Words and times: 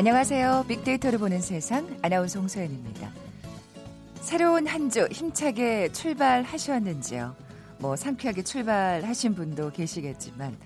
안녕하세요. 0.00 0.64
빅데이터를 0.66 1.18
보는 1.18 1.42
세상 1.42 1.98
아나운서 2.00 2.40
홍소연입니다. 2.40 3.12
새로운 4.22 4.66
한 4.66 4.88
주 4.88 5.06
힘차게 5.12 5.92
출발하셨는지요? 5.92 7.36
뭐 7.80 7.96
상쾌하게 7.96 8.42
출발하신 8.42 9.34
분도 9.34 9.70
계시겠지만 9.70 10.56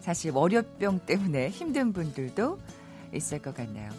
사실 0.00 0.32
월요병 0.32 1.06
때문에 1.06 1.48
힘든 1.48 1.94
분들도 1.94 2.60
있을 3.14 3.40
것 3.40 3.54
같네요. 3.54 3.90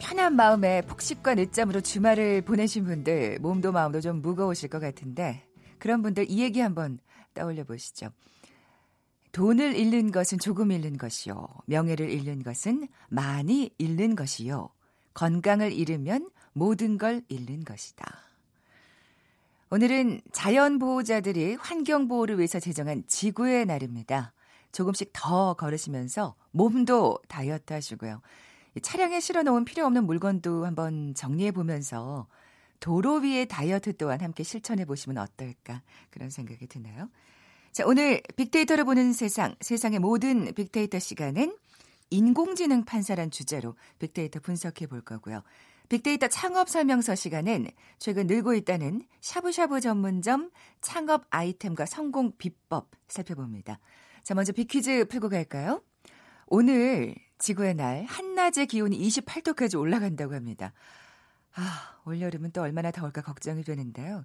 편한 0.00 0.34
마음에 0.34 0.82
폭식과 0.82 1.36
늦잠으로 1.36 1.82
주말을 1.82 2.42
보내신 2.42 2.84
분들 2.84 3.38
몸도 3.38 3.70
마음도 3.70 4.00
좀 4.00 4.22
무거우실 4.22 4.70
것 4.70 4.80
같은데 4.80 5.40
그런 5.78 6.02
분들 6.02 6.28
이 6.28 6.40
얘기 6.42 6.58
한번 6.58 6.98
떠올려 7.32 7.62
보시죠. 7.62 8.08
돈을 9.32 9.74
잃는 9.76 10.12
것은 10.12 10.38
조금 10.38 10.70
잃는 10.70 10.98
것이요. 10.98 11.46
명예를 11.66 12.10
잃는 12.10 12.42
것은 12.42 12.86
많이 13.08 13.70
잃는 13.78 14.14
것이요. 14.14 14.68
건강을 15.14 15.72
잃으면 15.72 16.30
모든 16.52 16.98
걸 16.98 17.22
잃는 17.28 17.64
것이다. 17.64 18.04
오늘은 19.70 20.20
자연보호자들이 20.32 21.54
환경보호를 21.54 22.36
위해서 22.36 22.60
제정한 22.60 23.04
지구의 23.06 23.64
날입니다. 23.64 24.34
조금씩 24.70 25.10
더 25.14 25.54
걸으시면서 25.54 26.34
몸도 26.50 27.18
다이어트 27.28 27.72
하시고요. 27.72 28.20
차량에 28.82 29.20
실어 29.20 29.42
놓은 29.42 29.64
필요 29.64 29.86
없는 29.86 30.04
물건도 30.04 30.66
한번 30.66 31.14
정리해 31.14 31.52
보면서 31.52 32.26
도로 32.80 33.16
위의 33.16 33.46
다이어트 33.48 33.96
또한 33.96 34.20
함께 34.20 34.42
실천해 34.42 34.84
보시면 34.84 35.16
어떨까 35.16 35.82
그런 36.10 36.28
생각이 36.28 36.66
드나요? 36.66 37.08
자, 37.72 37.84
오늘 37.86 38.22
빅데이터를 38.36 38.84
보는 38.84 39.14
세상, 39.14 39.54
세상의 39.60 39.98
모든 39.98 40.52
빅데이터 40.52 40.98
시간은 40.98 41.56
인공지능 42.10 42.84
판사란 42.84 43.30
주제로 43.30 43.76
빅데이터 43.98 44.40
분석해 44.40 44.86
볼 44.86 45.00
거고요. 45.00 45.42
빅데이터 45.88 46.28
창업 46.28 46.68
설명서 46.68 47.14
시간은 47.14 47.68
최근 47.98 48.26
늘고 48.26 48.52
있다는 48.52 49.06
샤브샤브 49.22 49.80
전문점 49.80 50.50
창업 50.82 51.24
아이템과 51.30 51.86
성공 51.86 52.36
비법 52.36 52.90
살펴봅니다. 53.08 53.78
자, 54.22 54.34
먼저 54.34 54.52
빅퀴즈 54.52 55.06
풀고 55.06 55.30
갈까요? 55.30 55.82
오늘 56.48 57.14
지구의 57.38 57.74
날 57.74 58.04
한낮의 58.04 58.66
기온이 58.66 58.98
28도까지 58.98 59.80
올라간다고 59.80 60.34
합니다. 60.34 60.74
아, 61.54 61.96
올여름은 62.04 62.52
또 62.52 62.60
얼마나 62.60 62.90
더울까 62.90 63.22
걱정이 63.22 63.64
되는데요. 63.64 64.24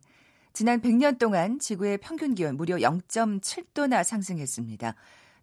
지난 0.58 0.82
100년 0.82 1.20
동안 1.20 1.60
지구의 1.60 2.00
평균 2.00 2.34
기온 2.34 2.58
무려 2.58 2.78
0.7도나 2.78 4.04
상승했습니다. 4.04 4.96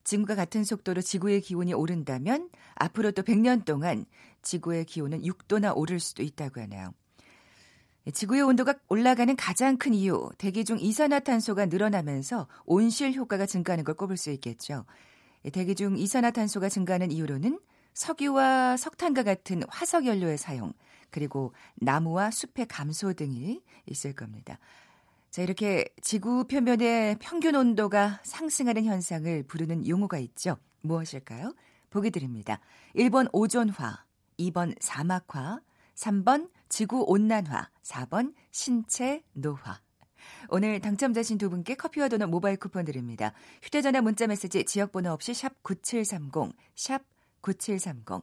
지금과 0.03 0.35
같은 0.35 0.65
속도로 0.65 1.03
지구의 1.03 1.41
기온이 1.41 1.73
오른다면 1.73 2.51
앞으로 2.75 3.13
또 3.13 3.23
100년 3.23 3.65
동안 3.65 4.07
지구의 4.43 4.87
기온은 4.87 5.23
6도나 5.23 5.77
오를 5.77 6.01
수도 6.01 6.25
있다고 6.25 6.61
하네요. 6.63 6.93
지구의 8.13 8.43
온도가 8.43 8.75
올라가는 8.89 9.37
가장 9.37 9.77
큰 9.77 9.95
이유, 9.95 10.31
대기 10.37 10.65
중 10.65 10.81
이산화탄소가 10.81 11.67
늘어나면서 11.67 12.49
온실 12.65 13.15
효과가 13.15 13.47
증가하는 13.47 13.85
걸 13.85 13.95
꼽을 13.95 14.17
수 14.17 14.33
있겠죠. 14.33 14.85
대기 15.53 15.77
중 15.77 15.97
이산화탄소가 15.97 16.69
증가하는 16.69 17.13
이유로는 17.13 17.61
석유와 17.93 18.77
석탄과 18.79 19.23
같은 19.23 19.63
화석 19.69 20.07
연료의 20.07 20.39
사용, 20.39 20.73
그리고 21.11 21.53
나무와 21.77 22.33
숲의 22.33 22.67
감소 22.67 23.13
등이 23.13 23.63
있을 23.87 24.13
겁니다. 24.13 24.59
자, 25.35 25.43
이렇게 25.43 25.85
지구 26.01 26.47
표면의 26.47 27.17
평균 27.19 27.57
온도가 27.57 28.21
상승하는 28.23 28.85
현상을 28.85 29.43
부르는 29.49 29.89
용어가 29.89 30.17
있죠. 30.19 30.59
무엇일까요? 30.83 31.53
보기 31.91 32.13
드립니다. 32.13 32.61
1번 32.95 33.29
오존화, 33.33 34.05
2번 34.39 34.77
사막화, 34.79 35.59
3번 35.97 36.51
지구 36.69 37.03
온난화, 37.09 37.69
4번 37.83 38.33
신체 38.53 39.25
노화. 39.33 39.81
오늘 40.51 40.79
당첨되신 40.79 41.39
두 41.39 41.51
분께 41.51 41.75
커피와 41.75 42.09
도넛 42.09 42.31
모바일 42.31 42.57
쿠폰 42.57 42.85
드립니다. 42.85 43.33
휴대전화 43.61 44.03
문자 44.03 44.29
메시지 44.29 44.65
지역번호 44.65 45.11
없이 45.11 45.35
샵 45.35 45.65
9730, 45.65 46.53
샵 46.77 47.03
9730. 47.41 48.23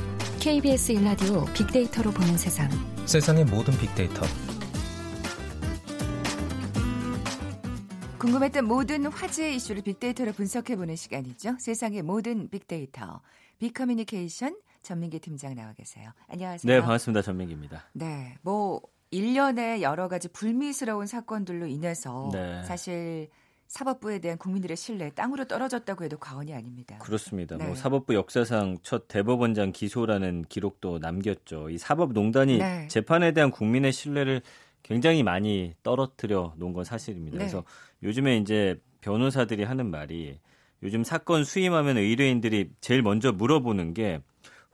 KBS 0.41 0.93
일라디오 0.93 1.45
빅데이터로 1.53 2.09
보는 2.09 2.35
세상. 2.35 2.67
세상의 3.05 3.45
모든 3.45 3.77
빅데이터. 3.77 4.23
궁금했던 8.17 8.65
모든 8.65 9.05
화제 9.05 9.53
이슈를 9.53 9.83
빅데이터로 9.83 10.31
분석해 10.31 10.77
보는 10.77 10.95
시간이죠. 10.95 11.57
세상의 11.59 12.01
모든 12.01 12.49
빅데이터. 12.49 13.21
빅커뮤니케이션 13.59 14.57
전민기 14.81 15.19
팀장 15.19 15.53
나와 15.53 15.73
계세요. 15.73 16.09
안녕하세요. 16.27 16.73
네, 16.73 16.81
반갑습니다. 16.81 17.21
전민기입니다. 17.21 17.83
네, 17.93 18.33
뭐 18.41 18.81
1년의 19.13 19.81
여러 19.81 20.07
가지 20.07 20.27
불미스러운 20.27 21.05
사건들로 21.05 21.67
인해서 21.67 22.31
네. 22.33 22.63
사실 22.63 23.29
사법부에 23.71 24.19
대한 24.19 24.37
국민들의 24.37 24.75
신뢰 24.75 25.09
땅으로 25.11 25.45
떨어졌다고 25.45 26.03
해도 26.03 26.17
과언이 26.17 26.53
아닙니다. 26.53 26.97
그렇습니다. 26.97 27.55
네. 27.55 27.65
뭐 27.65 27.73
사법부 27.73 28.13
역사상 28.13 28.79
첫 28.83 29.07
대법원장 29.07 29.71
기소라는 29.71 30.43
기록도 30.49 30.99
남겼죠. 30.99 31.69
이 31.69 31.77
사법농단이 31.77 32.57
네. 32.57 32.87
재판에 32.89 33.31
대한 33.31 33.49
국민의 33.49 33.93
신뢰를 33.93 34.41
굉장히 34.83 35.23
많이 35.23 35.73
떨어뜨려 35.83 36.53
놓은 36.57 36.73
건 36.73 36.83
사실입니다. 36.83 37.37
네. 37.37 37.37
그래서 37.37 37.63
요즘에 38.03 38.39
이제 38.39 38.77
변호사들이 38.99 39.63
하는 39.63 39.89
말이 39.89 40.37
요즘 40.83 41.05
사건 41.05 41.45
수임하면 41.45 41.97
의뢰인들이 41.97 42.71
제일 42.81 43.01
먼저 43.01 43.31
물어보는 43.31 43.93
게 43.93 44.19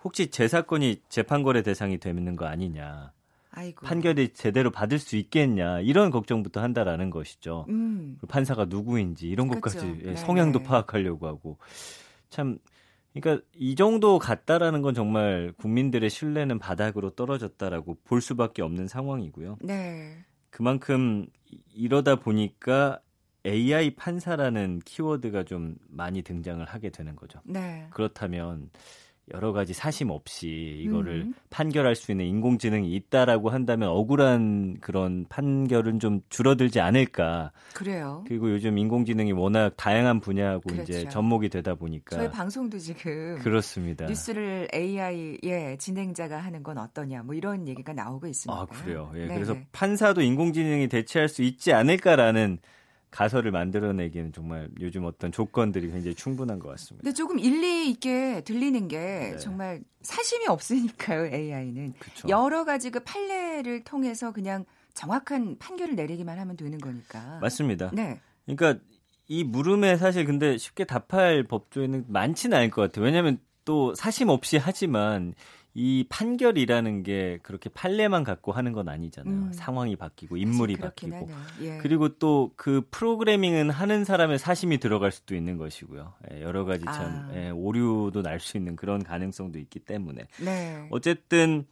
혹시 0.04 0.32
제 0.32 0.48
사건이 0.48 1.04
재판 1.08 1.44
거래 1.44 1.62
대상이 1.62 2.00
되는 2.00 2.36
거 2.36 2.48
아니냐. 2.48 3.12
아이고. 3.58 3.86
판결이 3.88 4.34
제대로 4.34 4.70
받을 4.70 5.00
수 5.00 5.16
있겠냐 5.16 5.80
이런 5.80 6.12
걱정부터 6.12 6.62
한다라는 6.62 7.10
것이죠. 7.10 7.66
음. 7.70 8.20
판사가 8.28 8.66
누구인지 8.66 9.28
이런 9.28 9.48
그렇죠. 9.48 9.80
것까지 9.80 10.02
예, 10.04 10.12
네, 10.12 10.16
성향도 10.16 10.60
네. 10.60 10.66
파악하려고 10.66 11.28
하고 11.28 11.58
참 12.30 12.60
그러니까 13.14 13.44
이 13.56 13.76
정도 13.76 14.20
같다라는 14.20 14.84
건 14.84 14.94
정말 14.94 15.54
국민들의 15.58 16.08
신뢰는 16.08 16.60
바닥으로 16.60 17.12
떨어졌다라고 17.12 17.98
볼 18.04 18.22
수밖에 18.22 18.62
없는 18.62 18.88
상황이고요. 18.88 19.58
네. 19.62 20.18
그만큼 20.52 21.26
이러다 21.74 22.18
보니까 22.18 23.00
AI 23.44 23.96
판사라는 23.96 24.82
키워드가 24.86 25.46
좀 25.46 25.78
많이 25.88 26.22
등장을 26.22 26.64
하게 26.64 26.92
되는 26.92 27.16
거죠. 27.16 27.40
네. 27.44 27.88
그렇다면 27.90 28.70
여러 29.34 29.52
가지 29.52 29.74
사심 29.74 30.10
없이 30.10 30.82
이거를 30.86 31.24
음. 31.24 31.34
판결할 31.50 31.96
수 31.96 32.12
있는 32.12 32.26
인공지능이 32.26 32.94
있다라고 32.96 33.50
한다면 33.50 33.90
억울한 33.90 34.78
그런 34.80 35.26
판결은 35.28 36.00
좀 36.00 36.22
줄어들지 36.30 36.80
않을까. 36.80 37.52
그래요. 37.74 38.24
그리고 38.28 38.50
요즘 38.52 38.78
인공지능이 38.78 39.34
워낙 39.34 39.74
다양한 39.76 40.22
분야하고 40.22 40.62
그렇죠. 40.70 40.84
이제 40.84 41.10
접목이 41.10 41.50
되다 41.50 41.76
보니까 41.76 42.16
저희 42.16 42.30
방송도 42.30 42.80
지금 42.80 43.38
그렇습니다. 43.40 44.06
뉴스를 44.06 44.70
AI의 44.74 45.78
진행자가 45.78 46.38
하는 46.38 46.64
건 46.64 46.78
어떠냐 46.78 47.24
뭐 47.24 47.36
이런 47.36 47.68
얘기가 47.68 47.92
나오고 47.92 48.28
있습니다. 48.28 48.62
아 48.62 48.66
그래요. 48.66 49.12
예. 49.16 49.26
네 49.26 49.34
그래서 49.36 49.58
판사도 49.74 50.22
인공지능이 50.22 50.88
대체할 50.88 51.28
수 51.28 51.42
있지 51.42 51.74
않을까라는 51.74 52.60
가설을 53.12 53.52
만들어내기에는 53.52 54.34
정말 54.34 54.70
요즘 54.80 55.06
어떤 55.06 55.32
조건들이 55.32 55.90
굉장히 55.92 56.16
충분한 56.16 56.60
것 56.60 56.70
같습니다. 56.70 57.04
근데 57.04 57.14
조금 57.14 57.40
일리 57.40 57.90
있게 57.90 58.42
들리는 58.42 58.88
게 58.88 58.98
네. 58.98 59.38
정말 59.38 59.82
사심이 60.02 60.48
없으니까요, 60.48 61.34
AI는. 61.34 61.94
그쵸. 62.00 62.28
여러 62.30 62.66
가지 62.66 62.90
그 62.90 63.00
판례를 63.00 63.84
통해서 63.84 64.32
그냥 64.32 64.66
정확한 64.94 65.58
판결을 65.60 65.96
내리기만 65.96 66.38
하면 66.40 66.58
되는 66.58 66.78
거니까. 66.80 67.40
맞습니다. 67.42 67.92
네. 67.94 68.20
그러니까 68.46 68.84
이 69.28 69.44
물음에 69.44 69.98
사실 69.98 70.26
근데 70.26 70.58
쉽게 70.58 70.86
답할 70.86 71.44
법조에는 71.44 72.06
많지는 72.08 72.58
않을 72.58 72.72
것 72.72 72.82
같아요. 72.82 73.06
왜냐하면 73.06 73.40
또 73.66 73.94
사심 73.96 74.30
없이 74.30 74.58
하지만 74.58 75.34
이 75.80 76.06
판결이라는 76.10 77.04
게 77.04 77.38
그렇게 77.44 77.70
판례만 77.70 78.24
갖고 78.24 78.52
하는 78.52 78.74
건 78.74 78.90
아니잖아요. 78.90 79.34
음. 79.34 79.52
상황이 79.54 79.96
바뀌고 79.96 80.36
인물이 80.38 80.78
바뀌고 80.78 81.30
예. 81.62 81.78
그리고 81.78 82.10
또 82.18 82.52
그 82.56 82.82
프로그래밍은 82.90 83.70
하는 83.70 84.04
사람의 84.04 84.40
사심이 84.40 84.80
들어갈 84.80 85.12
수도 85.12 85.36
있는 85.36 85.58
것이고요. 85.58 86.14
예, 86.32 86.42
여러 86.42 86.66
가지 86.66 86.84
참 86.86 86.96
아. 86.96 87.32
예, 87.36 87.50
오류도 87.52 88.24
날 88.24 88.40
수 88.40 88.58
있는 88.58 88.76
그런 88.76 89.04
가능성도 89.04 89.60
있기 89.60 89.80
때문에 89.80 90.28
네. 90.44 90.88
어쨌든 90.90 91.66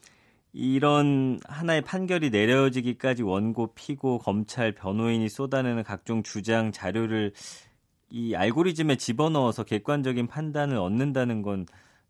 이런 0.53 1.39
하나의 1.47 1.81
판결이 1.81 2.29
내려지기까지 2.29 3.23
원고, 3.23 3.73
피고, 3.73 4.19
검찰, 4.19 4.71
변호인이 4.71 5.27
쏟아내는 5.29 5.83
각종 5.83 6.23
주장, 6.23 6.71
자료를 6.71 7.33
이 8.09 8.35
알고리즘에 8.35 8.95
집어넣어서 8.97 9.63
객관적인 9.63 10.27
판단을 10.27 10.77
얻는다는 10.77 11.41
건 11.41 11.65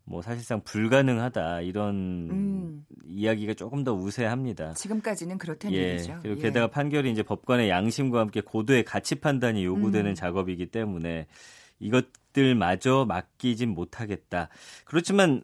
뭐 0.08 0.22
사실상 0.22 0.62
불가능하다 0.62 1.62
이런 1.62 2.30
음. 2.30 2.86
이야기가 3.04 3.54
조금 3.54 3.82
더 3.82 3.92
우세합니다. 3.92 4.74
지금까지는 4.74 5.36
그렇다는 5.36 5.76
예, 5.76 5.94
얘기죠. 5.94 6.20
그리고 6.22 6.40
게다가 6.40 6.66
예. 6.66 6.70
판결이 6.70 7.10
이제 7.10 7.22
법관의 7.24 7.68
양심과 7.68 8.20
함께 8.20 8.40
고도의 8.40 8.84
가치 8.84 9.16
판단이 9.16 9.64
요구되는 9.64 10.12
음. 10.12 10.14
작업이기 10.14 10.66
때문에 10.66 11.26
이것들마저 11.80 13.04
맡기진 13.06 13.70
못하겠다. 13.70 14.48
그렇지만 14.84 15.42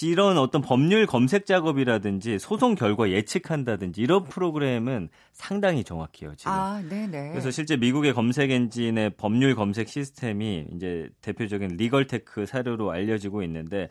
이런 0.00 0.38
어떤 0.38 0.62
법률 0.62 1.06
검색 1.06 1.44
작업이라든지 1.44 2.38
소송 2.38 2.74
결과 2.74 3.10
예측한다든지 3.10 4.00
이런 4.00 4.24
프로그램은 4.24 5.10
상당히 5.32 5.84
정확해요, 5.84 6.34
지금. 6.34 6.50
아, 6.50 6.82
네네. 6.88 7.30
그래서 7.30 7.50
실제 7.50 7.76
미국의 7.76 8.14
검색 8.14 8.50
엔진의 8.50 9.10
법률 9.18 9.54
검색 9.54 9.88
시스템이 9.88 10.68
이제 10.74 11.10
대표적인 11.20 11.76
legal 11.76 12.15
tech 12.15 12.46
사례로 12.46 12.90
알려지고 12.90 13.42
있는데 13.42 13.90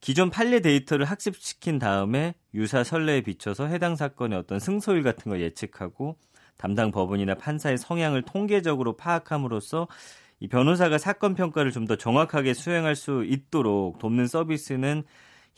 기존 0.00 0.30
판례 0.30 0.60
데이터를 0.60 1.06
학습시킨 1.06 1.78
다음에 1.78 2.34
유사 2.54 2.84
선례에 2.84 3.22
비춰서 3.22 3.66
해당 3.66 3.96
사건의 3.96 4.38
어떤 4.38 4.60
승소율 4.60 5.02
같은 5.02 5.30
걸 5.30 5.40
예측하고 5.40 6.16
담당 6.56 6.90
법원이나 6.90 7.34
판사의 7.34 7.78
성향을 7.78 8.22
통계적으로 8.22 8.96
파악함으로써 8.96 9.88
이 10.40 10.46
변호사가 10.46 10.98
사건 10.98 11.34
평가를 11.34 11.72
좀 11.72 11.86
더 11.86 11.96
정확하게 11.96 12.52
수행할 12.54 12.94
수 12.94 13.24
있도록 13.24 13.98
돕는 13.98 14.26
서비스는 14.26 15.04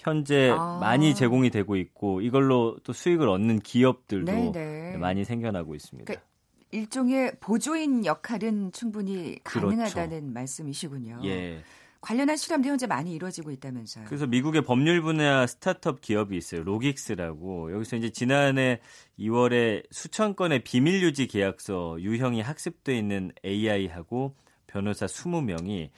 현재 0.00 0.50
아. 0.50 0.78
많이 0.80 1.14
제공이 1.14 1.50
되고 1.50 1.76
있고 1.76 2.22
이걸로 2.22 2.76
또 2.84 2.92
수익을 2.92 3.28
얻는 3.28 3.60
기업들도 3.60 4.32
네네. 4.32 4.96
많이 4.96 5.24
생겨나고 5.24 5.74
있습니다. 5.74 6.06
그러니까 6.06 6.26
일종의 6.70 7.32
보조인 7.40 8.06
역할은 8.06 8.72
충분히 8.72 9.38
그렇죠. 9.42 9.68
가능하다는 9.68 10.32
말씀이시군요. 10.32 11.20
예. 11.24 11.62
관련한 12.00 12.38
실험도 12.38 12.66
현재 12.66 12.86
많이 12.86 13.12
이루어지고 13.12 13.50
있다면서요. 13.50 14.06
그래서 14.06 14.26
미국의 14.26 14.62
법률 14.62 15.02
분야 15.02 15.46
스타트업 15.46 16.00
기업이 16.00 16.34
있어요. 16.34 16.62
로긱스라고. 16.62 17.72
여기서 17.74 17.96
이제 17.96 18.08
지난해 18.08 18.80
2월에 19.18 19.84
수천 19.90 20.34
건의 20.34 20.64
비밀 20.64 21.02
유지 21.02 21.26
계약서 21.26 22.00
유형이 22.00 22.40
학습돼 22.40 22.96
있는 22.96 23.32
AI하고 23.44 24.34
변호사 24.66 25.04
20명이 25.04 25.90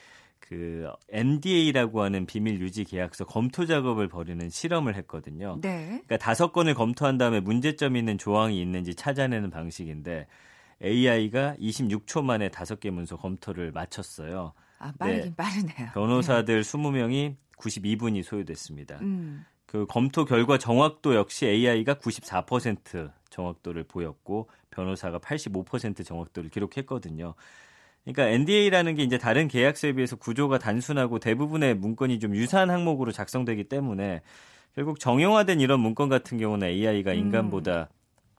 그 0.52 0.86
NDA라고 1.08 2.02
하는 2.02 2.26
비밀 2.26 2.60
유지 2.60 2.84
계약서 2.84 3.24
검토 3.24 3.64
작업을 3.64 4.08
벌이는 4.08 4.50
실험을 4.50 4.96
했거든요. 4.96 5.58
네. 5.62 5.86
그러니까 5.86 6.18
다섯 6.18 6.52
건을 6.52 6.74
검토한 6.74 7.16
다음에 7.16 7.40
문제점 7.40 7.96
있는 7.96 8.18
조항이 8.18 8.60
있는지 8.60 8.94
찾아내는 8.94 9.48
방식인데 9.48 10.26
AI가 10.82 11.56
26초 11.58 12.22
만에 12.22 12.50
다섯 12.50 12.80
개 12.80 12.90
문서 12.90 13.16
검토를 13.16 13.72
마쳤어요. 13.72 14.52
아, 14.78 14.92
빠르긴 14.98 15.22
네. 15.22 15.34
빠르네요. 15.34 15.90
변호사들 15.94 16.62
네. 16.62 16.70
20명이 16.70 17.36
92분이 17.56 18.22
소요됐습니다. 18.22 18.98
음. 19.00 19.46
그 19.64 19.86
검토 19.88 20.26
결과 20.26 20.58
정확도 20.58 21.14
역시 21.14 21.46
AI가 21.46 21.94
94% 21.94 23.10
정확도를 23.30 23.84
보였고 23.84 24.50
변호사가 24.68 25.18
85% 25.18 26.04
정확도를 26.04 26.50
기록했거든요. 26.50 27.34
그러니까 28.04 28.28
NDA라는 28.28 28.96
게 28.96 29.02
이제 29.02 29.16
다른 29.16 29.48
계약서에 29.48 29.92
비해서 29.92 30.16
구조가 30.16 30.58
단순하고 30.58 31.18
대부분의 31.18 31.76
문건이 31.76 32.18
좀 32.18 32.34
유사한 32.34 32.70
항목으로 32.70 33.12
작성되기 33.12 33.64
때문에 33.64 34.22
결국 34.74 34.98
정형화된 34.98 35.60
이런 35.60 35.80
문건 35.80 36.08
같은 36.08 36.38
경우는 36.38 36.68
AI가 36.68 37.12
음. 37.12 37.16
인간보다 37.16 37.80
음. 37.82 37.86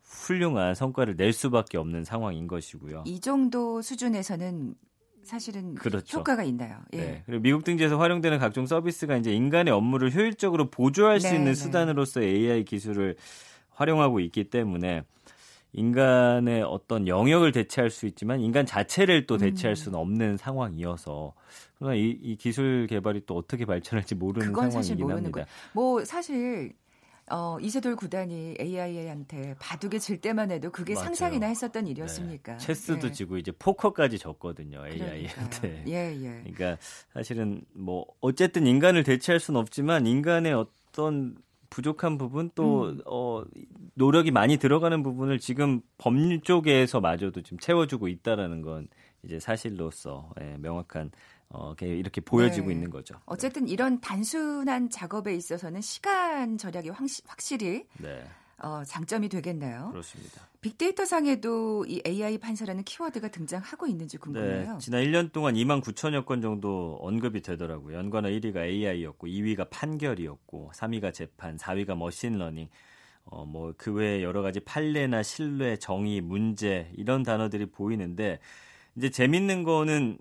훌륭한 0.03 0.75
성과를 0.75 1.15
낼 1.15 1.33
수밖에 1.33 1.77
없는 1.77 2.03
상황인 2.03 2.47
것이고요. 2.47 3.03
이 3.05 3.19
정도 3.19 3.81
수준에서는 3.81 4.75
사실은 5.23 5.75
그렇죠. 5.75 6.19
효과가 6.19 6.43
있나요? 6.43 6.79
예. 6.93 6.97
네. 6.97 7.23
그리고 7.25 7.41
미국 7.41 7.63
등지에서 7.63 7.97
활용되는 7.97 8.39
각종 8.39 8.65
서비스가 8.65 9.15
이제 9.15 9.31
인간의 9.33 9.73
업무를 9.73 10.13
효율적으로 10.13 10.69
보조할 10.69 11.19
수 11.21 11.29
네, 11.29 11.35
있는 11.35 11.53
네. 11.53 11.55
수단으로서 11.55 12.21
AI 12.21 12.65
기술을 12.65 13.15
활용하고 13.71 14.19
있기 14.19 14.45
때문에 14.45 15.03
인간의 15.73 16.63
어떤 16.63 17.07
영역을 17.07 17.51
대체할 17.51 17.89
수 17.89 18.05
있지만 18.05 18.39
인간 18.39 18.65
자체를 18.65 19.25
또 19.25 19.37
대체할 19.37 19.73
음. 19.73 19.75
수는 19.75 19.99
없는 19.99 20.37
상황이어서 20.37 21.33
그러나 21.77 21.95
이, 21.95 22.17
이 22.21 22.35
기술 22.35 22.87
개발이 22.87 23.25
또 23.25 23.35
어떻게 23.35 23.65
발전할지 23.65 24.15
모르는 24.15 24.53
상황이긴 24.53 25.09
합니다. 25.09 25.41
거. 25.41 25.45
뭐 25.73 26.05
사실 26.05 26.73
어, 27.31 27.57
이세돌 27.59 27.95
구단이 27.95 28.55
AI한테 28.59 29.55
바둑에 29.59 29.97
질 29.97 30.19
때만 30.19 30.51
해도 30.51 30.69
그게 30.71 30.93
맞아요. 30.93 31.05
상상이나 31.05 31.47
했었던 31.47 31.87
일이었습니까? 31.87 32.53
네. 32.53 32.57
체스도 32.57 33.07
예. 33.07 33.11
지고 33.11 33.37
이제 33.37 33.51
포커까지 33.57 34.19
졌거든요, 34.19 34.85
AI한테. 34.85 35.85
예, 35.87 36.13
예. 36.21 36.41
그러니까 36.43 36.77
사실은 37.13 37.63
뭐 37.73 38.05
어쨌든 38.19 38.67
인간을 38.67 39.03
대체할 39.03 39.39
수는 39.39 39.59
없지만 39.59 40.05
인간의 40.05 40.53
어떤 40.53 41.37
부족한 41.73 42.19
부분 42.19 42.51
또 42.53 42.89
음. 42.89 43.01
어, 43.07 43.43
노력이 43.95 44.29
많이 44.29 44.57
들어가는 44.57 45.01
부분을 45.01 45.39
지금 45.39 45.81
법률 45.97 46.39
쪽에서 46.41 47.01
마저도 47.01 47.41
지금 47.41 47.57
채워주고 47.57 48.09
있다라는 48.09 48.61
건 48.61 48.87
이제 49.23 49.39
사실로서 49.39 50.29
예, 50.39 50.55
명확한 50.59 51.09
어, 51.49 51.73
이렇게 51.81 52.21
보여지고 52.21 52.67
네. 52.67 52.73
있는 52.73 52.91
거죠. 52.91 53.15
어쨌든 53.25 53.67
이런 53.67 53.99
단순한 54.01 54.91
작업에 54.91 55.33
있어서는 55.35 55.81
시간 55.81 56.59
절약이 56.59 56.89
확실히 57.25 57.85
네. 57.97 58.23
어, 58.57 58.83
장점이 58.85 59.29
되겠네요. 59.29 59.89
그렇습니다. 59.91 60.41
빅데이터 60.61 61.05
상에도 61.05 61.85
이 61.85 62.01
AI 62.05 62.37
판사라는 62.37 62.83
키워드가 62.83 63.29
등장하고 63.29 63.87
있는지 63.87 64.17
궁금해요. 64.17 64.73
네, 64.73 64.79
지난 64.79 65.03
1년 65.03 65.31
동안 65.31 65.55
2만 65.55 65.81
9천여 65.81 66.25
건 66.25 66.41
정도 66.41 66.97
언급이 67.01 67.41
되더라고요. 67.41 67.97
연관어 67.97 68.29
1위가 68.29 68.57
AI였고 68.57 69.27
2위가 69.27 69.69
판결이었고 69.69 70.71
3위가 70.73 71.13
재판, 71.13 71.57
4위가 71.57 71.95
machine 71.97 72.29
learning. 72.29 72.69
어, 73.25 73.45
뭐, 73.45 73.73
그 73.77 73.93
외에 73.93 74.21
여러 74.21 74.41
가지 74.41 74.59
판례나 74.59 75.23
신뢰, 75.23 75.77
정의, 75.77 76.19
문제, 76.19 76.91
이런 76.97 77.23
단어들이 77.23 77.67
보이는데, 77.67 78.39
이제 78.97 79.09
재밌는 79.09 79.63
거는 79.63 80.17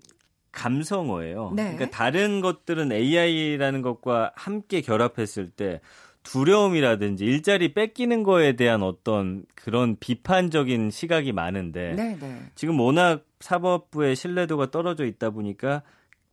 감성어예요. 0.53 1.51
네. 1.55 1.75
그러니까 1.75 1.89
다른 1.89 2.39
것들은 2.39 2.91
AI라는 2.91 3.81
것과 3.81 4.31
함께 4.35 4.81
결합했을 4.81 5.49
때 5.49 5.81
두려움이라든지 6.23 7.25
일자리 7.25 7.73
뺏기는 7.73 8.23
거에 8.23 8.53
대한 8.53 8.81
어떤 8.81 9.45
그런 9.55 9.97
비판적인 9.99 10.89
시각이 10.89 11.31
많은데 11.31 11.93
네네. 11.95 12.17
네. 12.19 12.41
지금 12.55 12.79
워낙 12.79 13.25
사법부의 13.39 14.15
신뢰도가 14.15 14.71
떨어져 14.71 15.05
있다 15.05 15.29
보니까 15.29 15.83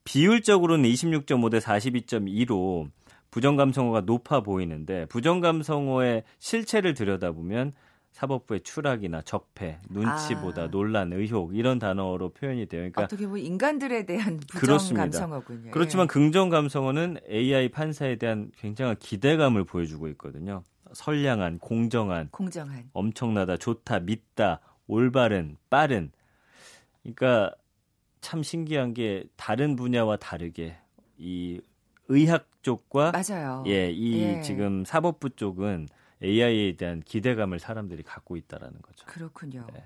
비율적으로는 0.05 0.89
26.5 0.89 1.51
대 1.51 1.59
42.2로 1.59 2.89
부정감성어가 3.31 4.03
높아 4.03 4.41
보이는데 4.41 5.07
부정감성어의 5.07 6.25
실체를 6.39 6.95
들여다보면 6.95 7.73
사법부의 8.13 8.61
추락이나 8.63 9.23
적폐, 9.23 9.79
눈치보다 9.89 10.63
아. 10.63 10.71
논란, 10.71 11.13
의혹 11.13 11.55
이런 11.55 11.79
단어로 11.79 12.31
표현이 12.31 12.67
돼요. 12.67 12.81
그러니까 12.81 13.05
어떻게 13.05 13.27
보면 13.27 13.43
인간들에 13.43 14.05
대한 14.05 14.41
부정 14.51 14.79
감성어군요. 14.95 15.71
그렇지만 15.71 16.05
예. 16.05 16.09
긍정 16.09 16.49
감성어는 16.49 17.19
AI 17.31 17.69
판사에 17.71 18.17
대한 18.17 18.51
굉장한 18.57 18.97
기대감을 18.99 19.65
보여주고 19.65 20.09
있거든요. 20.09 20.65
선량한, 20.93 21.61
공정한, 21.61 22.29
공정한, 22.33 22.91
엄청나다, 22.93 23.57
좋다, 23.57 24.01
믿다, 24.01 24.61
올바른, 24.89 25.57
빠른. 25.71 26.11
그러니까 27.03 27.55
참 28.21 28.43
신기한 28.43 28.93
게 28.93 29.25
다른 29.37 29.77
분야와 29.77 30.17
다르게 30.17 30.77
이 31.17 31.61
의학 32.09 32.49
쪽과 32.63 33.13
맞아요. 33.13 33.63
예, 33.67 33.91
이 33.91 34.21
예. 34.21 34.43
지금 34.43 34.85
사법부 34.85 35.31
쪽은 35.31 35.89
AI에 36.23 36.77
대한 36.77 37.01
기대감을 37.01 37.59
사람들이 37.59 38.03
갖고 38.03 38.37
있다라는 38.37 38.81
거죠. 38.83 39.07
그렇군요. 39.07 39.67
네. 39.73 39.83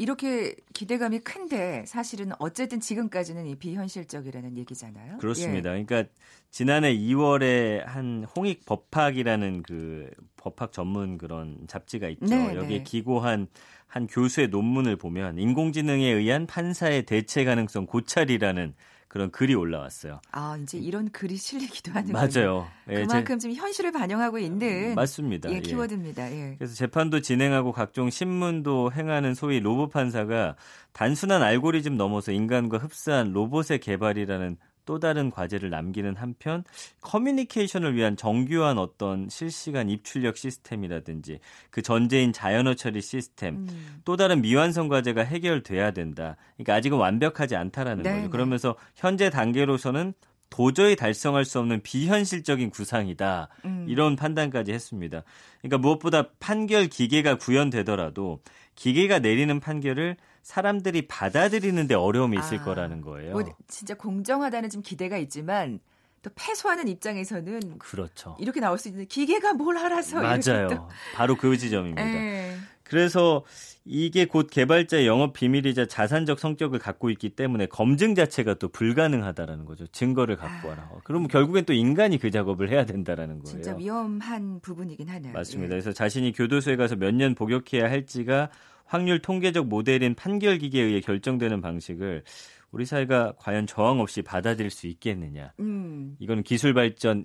이렇게 0.00 0.54
기대감이 0.74 1.18
큰데 1.18 1.84
사실은 1.84 2.30
어쨌든 2.38 2.78
지금까지는 2.78 3.48
이 3.48 3.56
비현실적이라는 3.56 4.56
얘기잖아요. 4.58 5.18
그렇습니다. 5.18 5.76
예. 5.76 5.82
그러니까 5.82 6.12
지난해 6.50 6.96
2월에 6.96 7.84
한 7.84 8.24
홍익 8.36 8.64
법학이라는 8.64 9.64
그 9.64 10.08
법학 10.36 10.72
전문 10.72 11.18
그런 11.18 11.58
잡지가 11.66 12.08
있죠. 12.10 12.26
네, 12.26 12.54
여기에 12.54 12.78
네. 12.78 12.82
기고한 12.84 13.48
한 13.88 14.06
교수의 14.06 14.48
논문을 14.48 14.96
보면 14.96 15.38
인공지능에 15.38 16.06
의한 16.06 16.46
판사의 16.46 17.04
대체 17.04 17.42
가능성 17.44 17.86
고찰이라는 17.86 18.74
그런 19.08 19.30
글이 19.30 19.54
올라왔어요. 19.54 20.20
아, 20.32 20.58
이제 20.62 20.78
이런 20.78 21.10
글이 21.10 21.36
실리기도 21.36 21.92
하는 21.92 22.12
맞아요. 22.12 22.68
예, 22.90 23.00
그만큼 23.00 23.38
제... 23.38 23.48
좀 23.48 23.56
현실을 23.56 23.90
반영하고 23.90 24.38
있는 24.38 24.94
맞습니다. 24.94 25.50
예, 25.50 25.56
예. 25.56 25.60
키워드입니다. 25.60 26.30
예. 26.30 26.54
그래서 26.58 26.74
재판도 26.74 27.20
진행하고 27.20 27.72
각종 27.72 28.10
신문도 28.10 28.92
행하는 28.92 29.34
소위 29.34 29.60
로봇 29.60 29.90
판사가 29.90 30.56
단순한 30.92 31.42
알고리즘 31.42 31.96
넘어서 31.96 32.32
인간과 32.32 32.78
흡사한 32.78 33.32
로봇의 33.32 33.80
개발이라는 33.80 34.58
또 34.88 34.98
다른 34.98 35.30
과제를 35.30 35.68
남기는 35.68 36.16
한편 36.16 36.64
커뮤니케이션을 37.02 37.94
위한 37.94 38.16
정교한 38.16 38.78
어떤 38.78 39.28
실시간 39.28 39.90
입출력 39.90 40.38
시스템이라든지 40.38 41.40
그 41.68 41.82
전제인 41.82 42.32
자연어 42.32 42.72
처리 42.72 43.02
시스템 43.02 43.56
음. 43.56 44.00
또 44.06 44.16
다른 44.16 44.40
미완성 44.40 44.88
과제가 44.88 45.24
해결돼야 45.24 45.90
된다. 45.90 46.36
그러니까 46.56 46.76
아직은 46.76 46.96
완벽하지 46.96 47.54
않다라는 47.54 48.02
네, 48.02 48.10
거죠. 48.12 48.22
네. 48.22 48.28
그러면서 48.30 48.76
현재 48.96 49.28
단계로서는 49.28 50.14
도저히 50.48 50.96
달성할 50.96 51.44
수 51.44 51.58
없는 51.58 51.82
비현실적인 51.82 52.70
구상이다. 52.70 53.50
음. 53.66 53.84
이런 53.90 54.16
판단까지 54.16 54.72
했습니다. 54.72 55.22
그러니까 55.60 55.76
무엇보다 55.76 56.30
판결 56.40 56.86
기계가 56.86 57.36
구현되더라도 57.36 58.40
기계가 58.78 59.18
내리는 59.18 59.58
판결을 59.58 60.16
사람들이 60.42 61.08
받아들이는데 61.08 61.96
어려움이 61.96 62.38
있을 62.38 62.60
아, 62.60 62.64
거라는 62.64 63.00
거예요. 63.00 63.32
뭐 63.32 63.44
진짜 63.66 63.94
공정하다는 63.94 64.70
좀 64.70 64.82
기대가 64.82 65.18
있지만 65.18 65.80
또 66.22 66.30
패소하는 66.36 66.86
입장에서는 66.86 67.78
그렇죠. 67.80 68.36
이렇게 68.38 68.60
나올 68.60 68.78
수 68.78 68.88
있는 68.88 69.06
기계가 69.06 69.54
뭘 69.54 69.76
알아서 69.78 70.20
맞아요. 70.20 70.88
바로 71.16 71.36
그 71.36 71.58
지점입니다. 71.58 72.02
에. 72.02 72.14
예. 72.14 72.56
그래서 72.88 73.44
이게 73.84 74.24
곧 74.24 74.48
개발자의 74.50 75.06
영업 75.06 75.32
비밀이자 75.32 75.86
자산적 75.86 76.38
성격을 76.38 76.78
갖고 76.78 77.10
있기 77.10 77.30
때문에 77.30 77.66
검증 77.66 78.14
자체가 78.14 78.54
또 78.54 78.68
불가능하다라는 78.68 79.64
거죠. 79.64 79.86
증거를 79.88 80.36
갖고 80.36 80.68
아. 80.68 80.70
와라. 80.70 80.90
그러면 81.04 81.28
결국엔 81.28 81.64
또 81.64 81.72
인간이 81.72 82.18
그 82.18 82.30
작업을 82.30 82.70
해야 82.70 82.84
된다라는 82.86 83.40
거예요. 83.40 83.54
진짜 83.54 83.76
위험한 83.76 84.60
부분이긴 84.60 85.08
하네요. 85.08 85.32
맞습니다. 85.32 85.66
예. 85.74 85.80
그래서 85.80 85.92
자신이 85.92 86.32
교도소에 86.32 86.76
가서 86.76 86.96
몇 86.96 87.12
년 87.18 87.34
복역해야 87.34 87.90
할지가 87.90 88.50
확률 88.84 89.20
통계적 89.20 89.66
모델인 89.66 90.14
판결 90.14 90.58
기계에 90.58 90.82
의해 90.84 91.00
결정되는 91.00 91.60
방식을 91.60 92.22
우리 92.70 92.84
사회가 92.84 93.32
과연 93.38 93.66
저항 93.66 94.00
없이 94.00 94.22
받아들일 94.22 94.70
수 94.70 94.86
있겠느냐. 94.86 95.52
음. 95.60 96.16
이건 96.20 96.42
기술 96.42 96.74
발전 96.74 97.22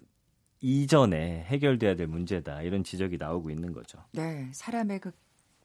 이전에 0.62 1.44
해결돼야 1.48 1.96
될 1.96 2.08
문제다. 2.08 2.62
이런 2.62 2.84
지적이 2.84 3.18
나오고 3.18 3.50
있는 3.52 3.74
거죠. 3.74 4.00
네. 4.14 4.50
사람의 4.54 5.00
그 5.00 5.12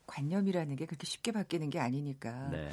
관념이라는 0.09 0.75
게 0.75 0.87
그렇게 0.87 1.07
쉽게 1.07 1.31
바뀌는 1.31 1.71
게 1.71 1.79
아니니까. 1.79 2.49
네. 2.51 2.71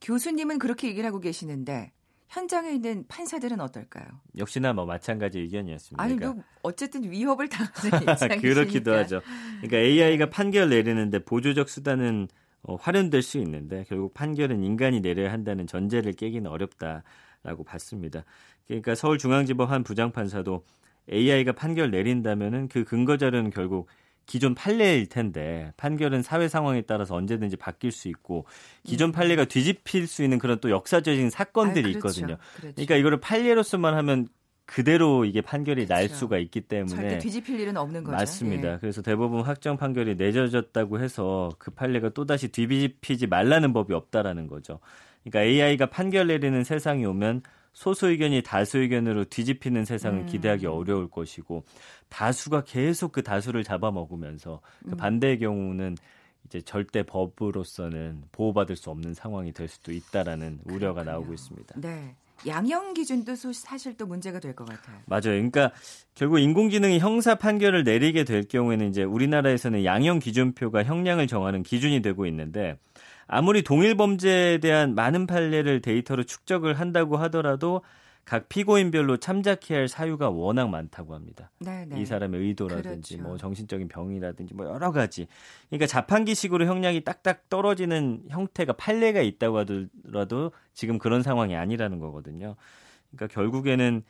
교수님은 0.00 0.58
그렇게 0.60 0.86
얘기를 0.86 1.06
하고 1.08 1.18
계시는데 1.18 1.90
현장에 2.28 2.72
있는 2.72 3.04
판사들은 3.08 3.60
어떨까요? 3.60 4.06
역시나 4.36 4.72
뭐 4.72 4.86
마찬가지 4.86 5.40
의견이었습니다. 5.40 6.02
아니, 6.02 6.14
뭐 6.14 6.36
어쨌든 6.62 7.10
위협을 7.10 7.48
당하는 7.48 7.72
입장이니까. 8.02 8.40
그렇기도 8.40 8.94
하죠. 8.94 9.20
그러니까 9.60 9.78
AI가 9.78 10.30
판결 10.30 10.68
내리는데 10.68 11.24
보조적 11.24 11.68
수단은 11.68 12.28
어, 12.62 12.76
활용될 12.76 13.22
수 13.22 13.38
있는데 13.38 13.84
결국 13.88 14.14
판결은 14.14 14.62
인간이 14.62 15.00
내려야 15.00 15.32
한다는 15.32 15.66
전제를 15.66 16.12
깨기는 16.12 16.50
어렵다라고 16.50 17.64
봤습니다. 17.64 18.24
그러니까 18.66 18.94
서울중앙지법 18.94 19.70
한 19.70 19.84
부장판사도 19.84 20.64
AI가 21.12 21.52
판결 21.52 21.90
내린다면은 21.90 22.68
그 22.68 22.84
근거 22.84 23.16
자료는 23.16 23.50
결국 23.50 23.88
기존 24.26 24.54
판례일 24.54 25.08
텐데 25.08 25.72
판결은 25.76 26.22
사회 26.22 26.48
상황에 26.48 26.82
따라서 26.82 27.14
언제든지 27.14 27.56
바뀔 27.56 27.92
수 27.92 28.08
있고 28.08 28.46
기존 28.82 29.10
음. 29.10 29.12
판례가 29.12 29.44
뒤집힐 29.44 30.06
수 30.06 30.22
있는 30.22 30.38
그런 30.38 30.58
또 30.60 30.70
역사적인 30.70 31.30
사건들이 31.30 31.96
아, 31.96 31.98
그렇죠. 31.98 32.20
있거든요. 32.20 32.38
그렇죠. 32.56 32.74
그러니까 32.74 32.96
이거를 32.96 33.20
판례로서만 33.20 33.94
하면 33.94 34.28
그대로 34.66 35.24
이게 35.24 35.40
판결이 35.40 35.86
그렇죠. 35.86 35.94
날 35.94 36.08
수가 36.08 36.38
있기 36.38 36.62
때문에 36.62 36.96
절대 36.96 37.18
뒤집힐 37.18 37.60
일은 37.60 37.76
없는 37.76 38.02
거죠. 38.04 38.16
맞습니다. 38.16 38.74
예. 38.74 38.78
그래서 38.80 39.02
대부분 39.02 39.42
확정 39.42 39.76
판결이 39.76 40.16
내려졌다고 40.16 41.00
해서 41.00 41.50
그 41.58 41.70
판례가 41.70 42.10
또다시 42.10 42.48
뒤집히지 42.48 43.26
말라는 43.26 43.72
법이 43.72 43.92
없다라는 43.92 44.46
거죠. 44.46 44.80
그러니까 45.22 45.42
AI가 45.42 45.86
판결 45.86 46.28
내리는 46.28 46.64
세상이 46.64 47.04
오면 47.04 47.42
소수 47.74 48.08
의견이 48.08 48.42
다수 48.42 48.78
의견으로 48.78 49.24
뒤집히는 49.24 49.84
세상을 49.84 50.20
음. 50.20 50.26
기대하기 50.26 50.66
어려울 50.66 51.10
것이고 51.10 51.64
다수가 52.08 52.64
계속 52.64 53.12
그 53.12 53.22
다수를 53.22 53.64
잡아먹으면서 53.64 54.60
그 54.84 54.92
음. 54.92 54.96
반대의 54.96 55.40
경우는 55.40 55.96
이제 56.46 56.60
절대 56.60 57.02
법으로서는 57.02 58.22
보호받을 58.32 58.76
수 58.76 58.90
없는 58.90 59.14
상황이 59.14 59.52
될 59.52 59.68
수도 59.68 59.92
있다라는 59.92 60.58
그렇군요. 60.58 60.76
우려가 60.76 61.02
나오고 61.04 61.34
있습니다. 61.34 61.80
네. 61.80 62.14
양형 62.46 62.94
기준도 62.94 63.36
사실 63.54 63.96
또 63.96 64.06
문제가 64.06 64.38
될 64.40 64.54
것 64.54 64.68
같아요. 64.68 64.98
맞아요. 65.06 65.22
그러니까 65.22 65.72
결국 66.14 66.40
인공지능이 66.40 66.98
형사 66.98 67.36
판결을 67.36 67.84
내리게 67.84 68.24
될 68.24 68.46
경우에는 68.46 68.88
이제 68.90 69.02
우리나라에서는 69.02 69.84
양형 69.84 70.18
기준표가 70.18 70.84
형량을 70.84 71.26
정하는 71.26 71.62
기준이 71.62 72.02
되고 72.02 72.26
있는데 72.26 72.76
아무리 73.26 73.62
동일 73.62 73.96
범죄에 73.96 74.58
대한 74.58 74.94
많은 74.94 75.26
판례를 75.26 75.80
데이터로 75.80 76.24
축적을 76.24 76.78
한다고 76.78 77.16
하더라도 77.16 77.82
각 78.24 78.48
피고인별로 78.48 79.18
참작해야 79.18 79.80
할 79.80 79.88
사유가 79.88 80.30
워낙 80.30 80.68
많다고 80.68 81.14
합니다. 81.14 81.50
네네. 81.60 82.00
이 82.00 82.06
사람의 82.06 82.40
의도라든지 82.40 83.16
그렇죠. 83.16 83.28
뭐 83.28 83.36
정신적인 83.36 83.88
병이라든지 83.88 84.54
뭐 84.54 84.66
여러 84.66 84.92
가지. 84.92 85.26
그러니까 85.68 85.86
자판기식으로 85.86 86.64
형량이 86.64 87.02
딱딱 87.02 87.50
떨어지는 87.50 88.22
형태가 88.30 88.74
판례가 88.74 89.20
있다고 89.20 89.58
하더라도 89.58 90.52
지금 90.72 90.98
그런 90.98 91.22
상황이 91.22 91.54
아니라는 91.54 91.98
거거든요. 91.98 92.56
그러니까 93.10 93.34
결국에는 93.34 94.02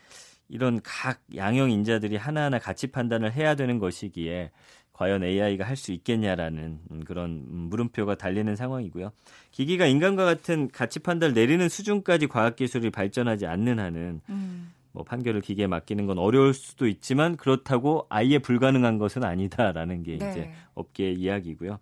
이런 0.49 0.80
각 0.85 1.21
양형 1.35 1.71
인자들이 1.71 2.16
하나하나 2.16 2.59
가치 2.59 2.88
판단을 2.88 3.33
해야 3.33 3.56
되는 3.56 3.78
것이기에 3.78 4.52
과연 4.95 5.25
AI가 5.25 5.65
할 5.65 5.75
수 5.77 5.93
있겠냐라는 5.93 6.79
그런 7.05 7.43
물음표가 7.49 8.15
달리는 8.15 8.55
상황이고요. 8.57 9.11
기기가 9.51 9.87
인간과 9.87 10.25
같은 10.25 10.71
가치 10.71 11.01
판단을 11.01 11.35
내리는 11.35 11.69
수준까지 11.69 12.29
과학 12.29 12.57
기술이 12.57 12.91
발전하지 12.91 13.47
않는 13.47 13.81
한은 13.81 14.21
음. 14.31 14.73
뭐 14.93 15.03
판결을 15.03 15.41
기계에 15.41 15.67
맡기는 15.67 16.07
건 16.07 16.19
어려울 16.19 16.55
수도 16.55 16.87
있지만 16.87 17.37
그렇다고 17.37 18.07
아예 18.09 18.39
불가능한 18.39 18.99
것은 18.99 19.25
아니다라는 19.25 20.05
게 20.05 20.17
네. 20.17 20.31
이제 20.31 20.53
업계의 20.75 21.15
이야기고요. 21.15 21.81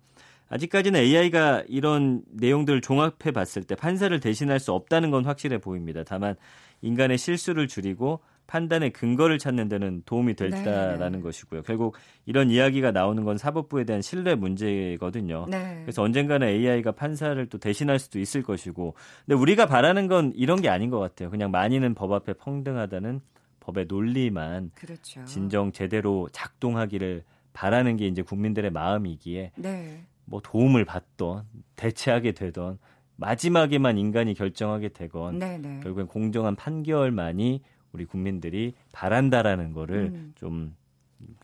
아직까지는 0.49 0.99
AI가 0.99 1.63
이런 1.67 2.23
내용들을 2.31 2.81
종합해 2.81 3.31
봤을 3.31 3.63
때 3.63 3.75
판사를 3.75 4.19
대신할 4.19 4.59
수 4.59 4.71
없다는 4.73 5.11
건 5.11 5.25
확실해 5.25 5.59
보입니다. 5.59 6.03
다만 6.03 6.35
인간의 6.81 7.19
실수를 7.19 7.67
줄이고 7.67 8.21
판단의 8.47 8.91
근거를 8.91 9.39
찾는 9.39 9.69
데는 9.69 10.03
도움이 10.05 10.35
될다라는 10.35 11.19
네. 11.19 11.23
것이고요. 11.23 11.63
결국 11.63 11.95
이런 12.25 12.49
이야기가 12.49 12.91
나오는 12.91 13.23
건 13.23 13.37
사법부에 13.37 13.85
대한 13.85 14.01
신뢰 14.01 14.35
문제거든요. 14.35 15.45
네. 15.49 15.81
그래서 15.83 16.01
언젠가는 16.03 16.47
AI가 16.47 16.91
판사를 16.91 17.43
또 17.47 17.57
대신할 17.57 17.99
수도 17.99 18.19
있을 18.19 18.43
것이고, 18.43 18.95
근데 19.25 19.39
우리가 19.39 19.65
바라는 19.65 20.07
건 20.07 20.33
이런 20.35 20.61
게 20.61 20.69
아닌 20.69 20.89
것 20.89 20.99
같아요. 20.99 21.29
그냥 21.29 21.51
많이는 21.51 21.93
법 21.93 22.11
앞에 22.11 22.33
평등하다는 22.33 23.21
법의 23.61 23.85
논리만 23.87 24.71
그렇죠. 24.75 25.23
진정 25.25 25.71
제대로 25.71 26.27
작동하기를 26.31 27.23
바라는 27.53 27.97
게 27.97 28.07
이제 28.07 28.21
국민들의 28.21 28.71
마음이기에 28.71 29.51
네. 29.55 30.03
뭐 30.25 30.41
도움을 30.43 30.85
받던 30.85 31.45
대체하게 31.75 32.33
되던 32.33 32.77
마지막에만 33.15 33.97
인간이 33.97 34.33
결정하게 34.33 34.89
되건 34.89 35.39
네네. 35.39 35.57
네. 35.57 35.79
결국엔 35.81 36.07
공정한 36.07 36.55
판결만이 36.55 37.61
우리 37.93 38.05
국민들이 38.05 38.73
바란다라는 38.91 39.71
거를 39.73 40.11
음. 40.13 40.33
좀 40.35 40.75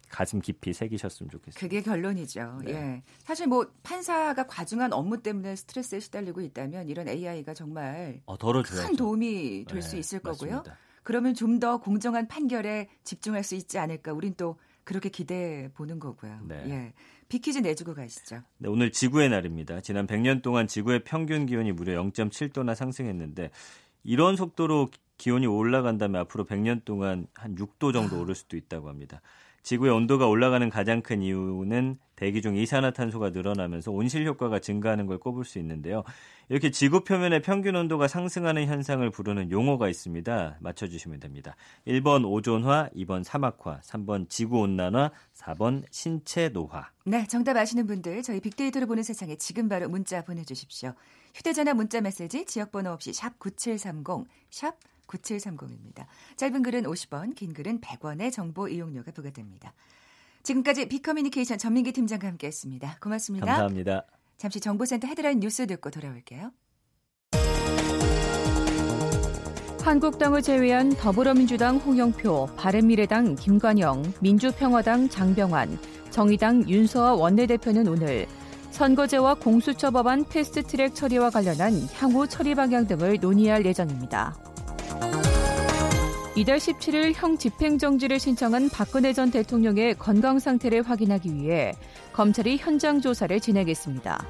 가슴 0.10 0.42
깊이 0.42 0.74
새기셨으면 0.74 1.30
좋겠습니다. 1.30 1.60
그게 1.60 1.82
결론이죠. 1.82 2.62
네. 2.66 2.72
예. 2.72 3.04
사실 3.20 3.48
뭐 3.48 3.72
판사가 3.84 4.48
과중한 4.48 4.92
업무 4.92 5.22
때문에 5.22 5.56
스트레스에 5.56 6.00
시달리고 6.00 6.42
있다면 6.42 6.90
이런 6.90 7.08
AI가 7.08 7.54
정말 7.54 8.22
어, 8.26 8.36
큰 8.38 8.96
도움이 8.96 9.66
될수 9.70 9.92
네, 9.92 10.00
있을 10.00 10.20
거고요. 10.20 10.58
맞습니다. 10.58 10.78
그러면 11.04 11.34
좀 11.34 11.60
더 11.60 11.78
공정한 11.78 12.28
판결에 12.28 12.90
집중할 13.04 13.44
수 13.44 13.56
있지 13.56 13.78
않을까. 13.78 14.14
우린 14.14 14.34
또 14.36 14.58
그렇게 14.84 15.10
기대해 15.10 15.70
보는 15.74 16.00
거고요. 16.00 16.40
네. 16.48 16.64
예. 16.70 16.94
비키즈 17.28 17.60
내주고 17.60 17.94
가시죠. 17.94 18.42
네, 18.58 18.70
오늘 18.70 18.92
지구의 18.92 19.30
날입니다. 19.30 19.82
지난 19.82 20.08
100년 20.08 20.42
동안 20.42 20.68
지구의 20.68 21.04
평균 21.04 21.46
기온이 21.46 21.72
무려 21.72 22.02
0.7도나 22.02 22.74
상승했는데 22.76 23.52
이런 24.04 24.36
속도로 24.36 24.88
기온이 25.20 25.46
올라간다면 25.46 26.22
앞으로 26.22 26.46
100년 26.46 26.84
동안 26.86 27.28
한 27.36 27.56
6도 27.56 27.94
정도 27.94 28.16
아. 28.16 28.20
오를 28.22 28.34
수도 28.34 28.58
있다고 28.58 28.90
합니다. 28.90 29.22
지구의 29.62 29.92
온도가 29.92 30.26
올라가는 30.28 30.68
가장 30.70 31.02
큰 31.02 31.22
이유는 31.22 32.00
대기 32.16 32.42
중 32.42 32.56
이산화탄소가 32.56 33.32
늘어나면서 33.32 33.92
온실 33.92 34.26
효과가 34.26 34.60
증가하는 34.60 35.06
걸 35.06 35.20
꼽을 35.20 35.44
수 35.44 35.60
있는데요. 35.60 36.04
이렇게 36.48 36.72
지구 36.72 37.04
표면의 37.04 37.42
평균 37.42 37.76
온도가 37.76 38.08
상승하는 38.08 38.66
현상을 38.68 39.08
부르는 39.12 39.52
용어가 39.52 39.90
있습니다. 39.90 40.58
맞춰주시면 40.62 41.20
됩니다. 41.20 41.56
1번 41.86 42.26
오존화, 42.26 42.90
2번 42.96 43.24
사막화, 43.24 43.82
3번 43.82 44.30
지구 44.30 44.60
온난화, 44.62 45.12
4번 45.36 45.84
신체 45.92 46.50
노화. 46.50 46.90
네, 47.06 47.28
정답 47.28 47.58
아시는 47.58 47.86
분들 47.86 48.24
저희 48.24 48.40
빅데이터를 48.40 48.88
보는 48.88 49.04
세상에 49.04 49.36
지금 49.36 49.68
바로 49.68 49.90
문자 49.90 50.24
보내주십시오. 50.24 50.94
휴대전화 51.36 51.74
문자 51.74 52.00
메시지 52.02 52.46
지역번호 52.46 52.92
없이 52.92 53.14
샵 53.14 53.38
9730, 53.40 54.26
샵 54.50 54.76
9730입니다. 55.10 56.06
짧은 56.38 56.64
글은 56.64 56.84
50원, 56.84 57.36
긴 57.36 57.54
글은 57.54 57.82
100원의 57.82 58.32
정보 58.32 58.68
이용료가 58.68 59.12
부과됩니다. 59.12 59.74
지금까지 60.44 60.88
비커뮤니케이션 60.88 61.58
전민기 61.58 61.92
팀장과 61.92 62.28
함께했습니다. 62.28 62.98
고맙습니다. 63.02 63.46
감사합니다. 63.46 64.06
잠시 64.38 64.60
정보센터 64.60 65.08
헤드라인 65.08 65.40
뉴스 65.40 65.68
듣고 65.68 65.90
돌아올게요. 65.90 66.52
한국당을 69.82 70.42
제외한 70.42 70.90
더불어민주당 70.90 71.78
홍영표, 71.78 72.48
바른미래당 72.58 73.36
김관영, 73.36 74.14
민주평화당 74.22 75.10
장병환, 75.10 75.80
정의당 76.12 76.70
윤서아 76.70 77.14
원내대표는 77.16 77.88
오늘 77.88 78.28
선거제와 78.72 79.36
공수처 79.36 79.90
법안 79.90 80.24
패스트트랙 80.26 80.94
처리와 80.94 81.32
관련한 81.32 81.74
향후 81.96 82.28
처리 82.28 82.56
방향 82.56 82.88
등을 82.88 83.18
논의할 83.20 83.66
예정입니다. 83.66 84.38
이달 86.36 86.58
17일 86.58 87.14
형 87.16 87.38
집행정지를 87.38 88.18
신청한 88.18 88.70
박근혜 88.70 89.12
전 89.12 89.30
대통령의 89.30 89.96
건강 89.96 90.40
상태를 90.40 90.84
확인하기 90.84 91.34
위해 91.34 91.74
검찰이 92.14 92.58
현장 92.58 93.02
조사를 93.02 93.38
진행했습니다. 93.42 94.26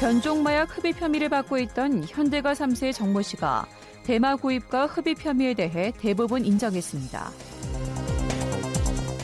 변종마약 0.00 0.76
흡입 0.76 1.00
혐의를 1.00 1.28
받고 1.30 1.58
있던 1.58 2.04
현대가 2.06 2.52
3세 2.52 2.92
정모 2.92 3.22
씨가 3.22 3.66
대마 4.04 4.36
구입과 4.36 4.86
흡입 4.86 5.24
혐의에 5.24 5.54
대해 5.54 5.92
대부분 5.98 6.44
인정했습니다. 6.44 7.30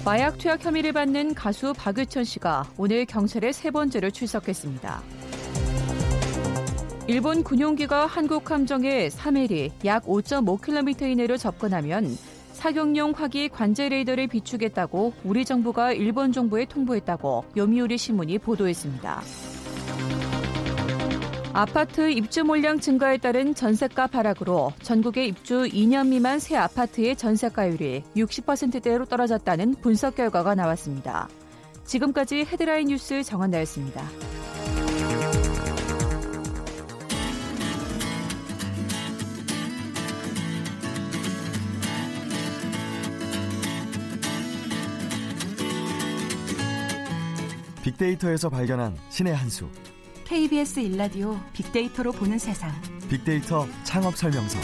마약 0.04 0.38
투약 0.38 0.64
혐의를 0.64 0.92
받는 0.92 1.34
가수 1.34 1.72
박유천 1.76 2.24
씨가 2.24 2.70
오늘 2.76 3.04
경찰에 3.04 3.52
세 3.52 3.70
번째로 3.70 4.10
출석했습니다. 4.10 5.02
일본 7.08 7.44
군용기가 7.44 8.06
한국 8.06 8.50
함정에 8.50 9.08
3일이 9.08 9.70
약 9.84 10.06
5.5km 10.06 11.02
이내로 11.12 11.36
접근하면 11.36 12.18
사격용 12.52 13.12
화기 13.12 13.48
관제 13.48 13.88
레이더를 13.88 14.26
비추겠다고 14.26 15.12
우리 15.22 15.44
정부가 15.44 15.92
일본 15.92 16.32
정부에 16.32 16.64
통보했다고 16.64 17.44
요미우리 17.56 17.96
신문이 17.96 18.38
보도했습니다. 18.38 19.22
아파트 21.52 22.10
입주 22.10 22.44
물량 22.44 22.80
증가에 22.80 23.18
따른 23.18 23.54
전세가 23.54 24.08
하락으로 24.10 24.72
전국의 24.82 25.28
입주 25.28 25.62
2년 25.62 26.08
미만 26.08 26.40
새 26.40 26.56
아파트의 26.56 27.14
전세가율이 27.14 28.02
60%대로 28.16 29.04
떨어졌다는 29.04 29.76
분석 29.80 30.16
결과가 30.16 30.56
나왔습니다. 30.56 31.28
지금까지 31.84 32.44
헤드라인 32.50 32.88
뉴스 32.88 33.22
정한나였습니다. 33.22 34.02
빅데이터에서 47.86 48.50
발견한 48.50 48.96
신의 49.10 49.32
한 49.36 49.48
수. 49.48 49.68
KBS 50.24 50.80
일라디오 50.80 51.38
빅데이터로 51.52 52.10
보는 52.10 52.36
세상. 52.36 52.72
빅데이터 53.08 53.64
창업 53.84 54.16
설명서. 54.16 54.58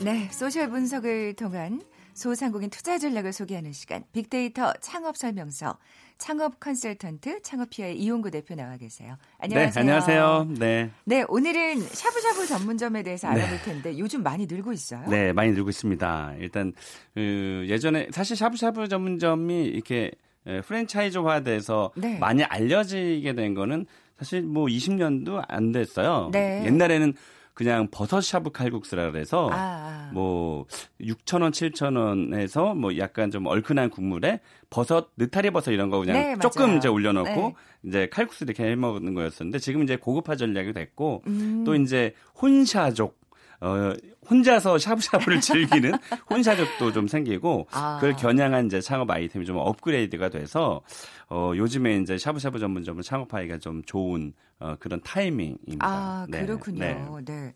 네, 0.00 0.26
소셜 0.32 0.70
분석을 0.70 1.34
통한 1.34 1.82
소상공인 2.18 2.68
투자 2.68 2.98
전략을 2.98 3.32
소개하는 3.32 3.72
시간. 3.72 4.02
빅데이터 4.12 4.72
창업 4.80 5.16
설명서. 5.16 5.78
창업 6.18 6.58
컨설턴트 6.58 7.42
창업피아의 7.42 7.96
이용구 7.96 8.32
대표 8.32 8.56
나와 8.56 8.76
계세요. 8.76 9.16
안녕하세요. 9.38 9.72
네, 9.72 9.80
안녕하세요. 9.80 10.48
네. 10.58 10.90
네, 11.04 11.24
오늘은 11.28 11.80
샤브샤브 11.80 12.44
전문점에 12.46 13.04
대해서 13.04 13.32
네. 13.32 13.40
알아볼 13.40 13.62
텐데 13.62 13.92
네. 13.92 13.98
요즘 14.00 14.24
많이 14.24 14.46
늘고 14.46 14.72
있어요. 14.72 15.06
네, 15.08 15.32
많이 15.32 15.52
늘고 15.52 15.70
있습니다. 15.70 16.34
일단 16.40 16.72
그 17.14 17.64
예전에 17.68 18.08
사실 18.10 18.34
샤브샤브 18.34 18.88
전문점이 18.88 19.66
이렇게 19.66 20.10
예, 20.48 20.60
프랜차이즈화돼서 20.62 21.92
네. 21.94 22.18
많이 22.18 22.42
알려지게 22.42 23.34
된 23.34 23.54
거는 23.54 23.86
사실 24.18 24.42
뭐 24.42 24.66
20년도 24.66 25.44
안 25.46 25.70
됐어요. 25.70 26.30
네. 26.32 26.64
옛날에는 26.66 27.14
그냥 27.58 27.88
버섯 27.90 28.20
샤브 28.20 28.52
칼국수라 28.52 29.10
그래서 29.10 29.50
아, 29.50 29.56
아. 29.56 30.10
뭐 30.12 30.66
6천 31.00 31.42
원, 31.42 31.50
7천 31.50 31.98
원에서 31.98 32.72
뭐 32.72 32.96
약간 32.98 33.32
좀 33.32 33.46
얼큰한 33.46 33.90
국물에 33.90 34.38
버섯, 34.70 35.08
느타리 35.16 35.50
버섯 35.50 35.72
이런 35.72 35.90
거 35.90 35.98
그냥 35.98 36.14
네, 36.14 36.36
조금 36.40 36.76
이제 36.76 36.86
올려놓고 36.86 37.28
네. 37.28 37.54
이제 37.82 38.08
칼국수 38.12 38.44
이렇게 38.44 38.62
해 38.62 38.76
먹는 38.76 39.12
거였었는데 39.12 39.58
지금 39.58 39.82
이제 39.82 39.96
고급화 39.96 40.36
전략이 40.36 40.72
됐고 40.72 41.24
음. 41.26 41.64
또 41.66 41.74
이제 41.74 42.14
혼샤족 42.40 43.18
어, 43.60 43.92
혼자서 44.30 44.78
샤브샤브를 44.78 45.40
즐기는 45.40 45.92
혼샤족도 46.30 46.92
좀 46.92 47.08
생기고 47.08 47.66
아. 47.72 47.96
그걸 48.00 48.14
겨냥한 48.16 48.66
이제 48.66 48.80
창업 48.80 49.10
아이템이 49.10 49.46
좀 49.46 49.56
업그레이드가 49.56 50.28
돼서 50.28 50.82
어, 51.28 51.52
요즘에 51.56 51.98
이제 51.98 52.18
샤브샤브 52.18 52.58
전문점을 52.58 53.02
창업하기가 53.02 53.58
좀 53.58 53.82
좋은 53.84 54.32
어, 54.60 54.76
그런 54.78 55.00
타이밍입니다. 55.02 55.86
아, 55.86 56.26
네. 56.28 56.44
그렇군요. 56.44 56.78
네. 56.78 57.24
네. 57.24 57.54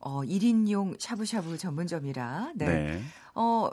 어, 0.00 0.20
1인용 0.22 1.00
샤브샤브 1.00 1.56
전문점이라. 1.56 2.52
네. 2.56 2.66
네. 2.66 3.02
어, 3.34 3.70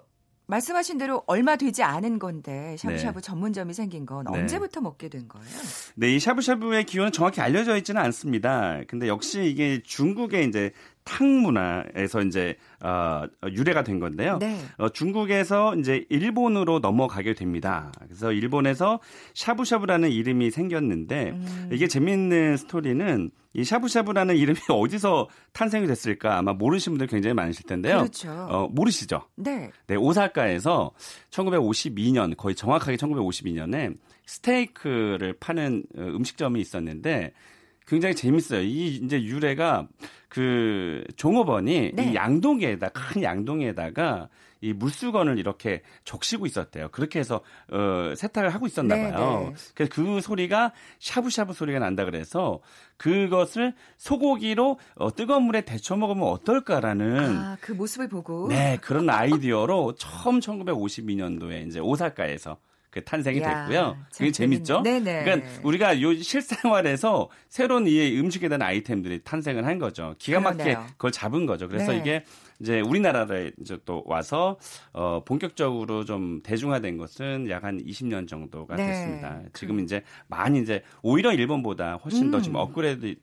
말씀하신 0.51 0.97
대로 0.97 1.23
얼마 1.27 1.55
되지 1.55 1.81
않은 1.81 2.19
건데 2.19 2.75
샤브샤브 2.77 3.21
네. 3.21 3.21
전문점이 3.21 3.73
생긴 3.73 4.05
건 4.05 4.25
네. 4.29 4.38
언제부터 4.38 4.81
먹게 4.81 5.07
된 5.07 5.29
거예요? 5.29 5.47
네, 5.95 6.13
이 6.13 6.19
샤브샤브의 6.19 6.86
기원은 6.86 7.13
정확히 7.13 7.39
알려져 7.39 7.77
있지는 7.77 8.01
않습니다. 8.01 8.81
근데 8.88 9.07
역시 9.07 9.45
이게 9.45 9.81
중국의 9.81 10.47
이제 10.47 10.71
탕 11.04 11.42
문화에서 11.42 12.22
이제 12.22 12.56
어, 12.84 13.24
유래가 13.52 13.84
된 13.84 14.00
건데요. 14.00 14.38
네. 14.40 14.60
어, 14.78 14.90
중국에서 14.90 15.76
이제 15.76 16.06
일본으로 16.10 16.80
넘어가게 16.80 17.34
됩니다. 17.34 17.92
그래서 18.04 18.32
일본에서 18.32 19.00
샤브샤브라는 19.34 20.12
이름이 20.12 20.52
생겼는데 20.52 21.32
음. 21.32 21.70
이게 21.72 21.88
재미있는 21.88 22.58
스토리는 22.58 23.32
이 23.54 23.64
샤브샤브라는 23.64 24.38
이름이 24.38 24.60
어디서 24.70 25.28
탄생이 25.54 25.88
됐을까 25.88 26.38
아마 26.38 26.54
모르시는 26.54 26.98
분들 26.98 27.08
굉장히 27.08 27.34
많으실 27.34 27.66
텐데요. 27.66 27.98
그렇죠. 27.98 28.32
어, 28.32 28.68
모르시죠? 28.72 29.24
네. 29.36 29.72
네, 29.88 29.96
오사카에서 29.96 30.92
1952년 31.32 32.38
거의 32.38 32.56
정확하게 32.56 32.98
1952년에 32.98 33.98
스테이크를 34.26 35.34
파는 35.40 35.84
어, 35.98 36.02
음식점이 36.02 36.62
있었는데 36.62 37.34
굉장히 37.88 38.15
재밌어요. 38.15 38.62
이 38.62 38.96
이제 38.96 39.22
유래가 39.22 39.88
그 40.30 41.04
종업원이 41.17 41.91
네. 41.94 42.12
이 42.12 42.15
양동이에다 42.15 42.89
큰 42.89 43.24
양동이에다가 43.24 44.30
이 44.62 44.74
물수건을 44.74 45.39
이렇게 45.39 45.82
적시고 46.06 46.46
있었대요. 46.46 46.89
그렇게 46.89 47.20
해서 47.20 47.41
어 47.72 48.13
세탁을 48.15 48.54
하고 48.54 48.67
있었나 48.67 48.96
네, 48.96 49.12
봐요. 49.12 49.52
네. 49.54 49.72
그래서 49.74 49.91
그 49.94 50.22
소리가 50.22 50.72
샤브샤브 51.00 51.54
소리가 51.54 51.80
난다 51.80 52.06
그래서 52.06 52.60
그것을 52.98 53.74
소고기로 53.98 54.80
어, 54.96 55.15
뜨거운 55.15 55.44
물에 55.44 55.62
데쳐 55.62 55.98
먹으면 55.98 56.28
어떨까라는 56.28 57.38
아, 57.38 57.58
그 57.60 57.72
모습을 57.72 58.08
보고 58.08 58.48
네, 58.48 58.78
그런 58.82 59.10
아이디어로 59.10 59.96
처음 59.96 60.39
1952년도에 60.39 61.67
이제 61.67 61.80
오사카에서 61.80 62.58
그 62.91 63.04
탄생이 63.04 63.39
야, 63.39 63.65
됐고요. 63.65 63.97
그게 64.13 64.32
재밌죠? 64.32 64.82
네네. 64.82 65.23
그러니까 65.23 65.47
우리가 65.63 66.01
요 66.01 66.13
실생활에서 66.13 67.30
새로운 67.47 67.88
이 67.88 68.19
음식에 68.19 68.49
대한 68.49 68.62
아이템들이 68.62 69.23
탄생을 69.23 69.65
한 69.65 69.80
거죠. 69.80 70.13
기가 70.19 70.41
막히게 70.41 70.63
그러네요. 70.63 70.88
그걸 70.91 71.12
잡은 71.12 71.45
거죠. 71.45 71.69
그래서 71.69 71.93
네. 71.93 71.99
이게 71.99 72.25
이제 72.60 72.82
우리나라에 72.82 73.51
이제 73.60 73.77
또 73.86 74.04
와서 74.06 74.60
어 74.91 75.23
본격적으로 75.23 76.06
좀 76.06 76.41
대중화된 76.43 76.97
것은 76.97 77.49
약 77.49 77.62
한 77.62 77.84
20년 77.84 78.27
정도가 78.27 78.75
네. 78.75 78.88
됐습니다. 78.88 79.41
지금 79.54 79.77
그... 79.77 79.84
이제 79.84 80.04
많이 80.27 80.60
이제 80.60 80.84
오히려 81.01 81.32
일본보다 81.32 81.95
훨씬 82.04 82.25
음. 82.25 82.32
더 82.32 82.41
지금 82.41 82.56
업그레이드 82.58 83.15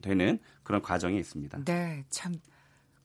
되는 0.00 0.38
그런 0.62 0.80
과정이 0.80 1.18
있습니다. 1.18 1.64
네, 1.64 2.04
참 2.10 2.34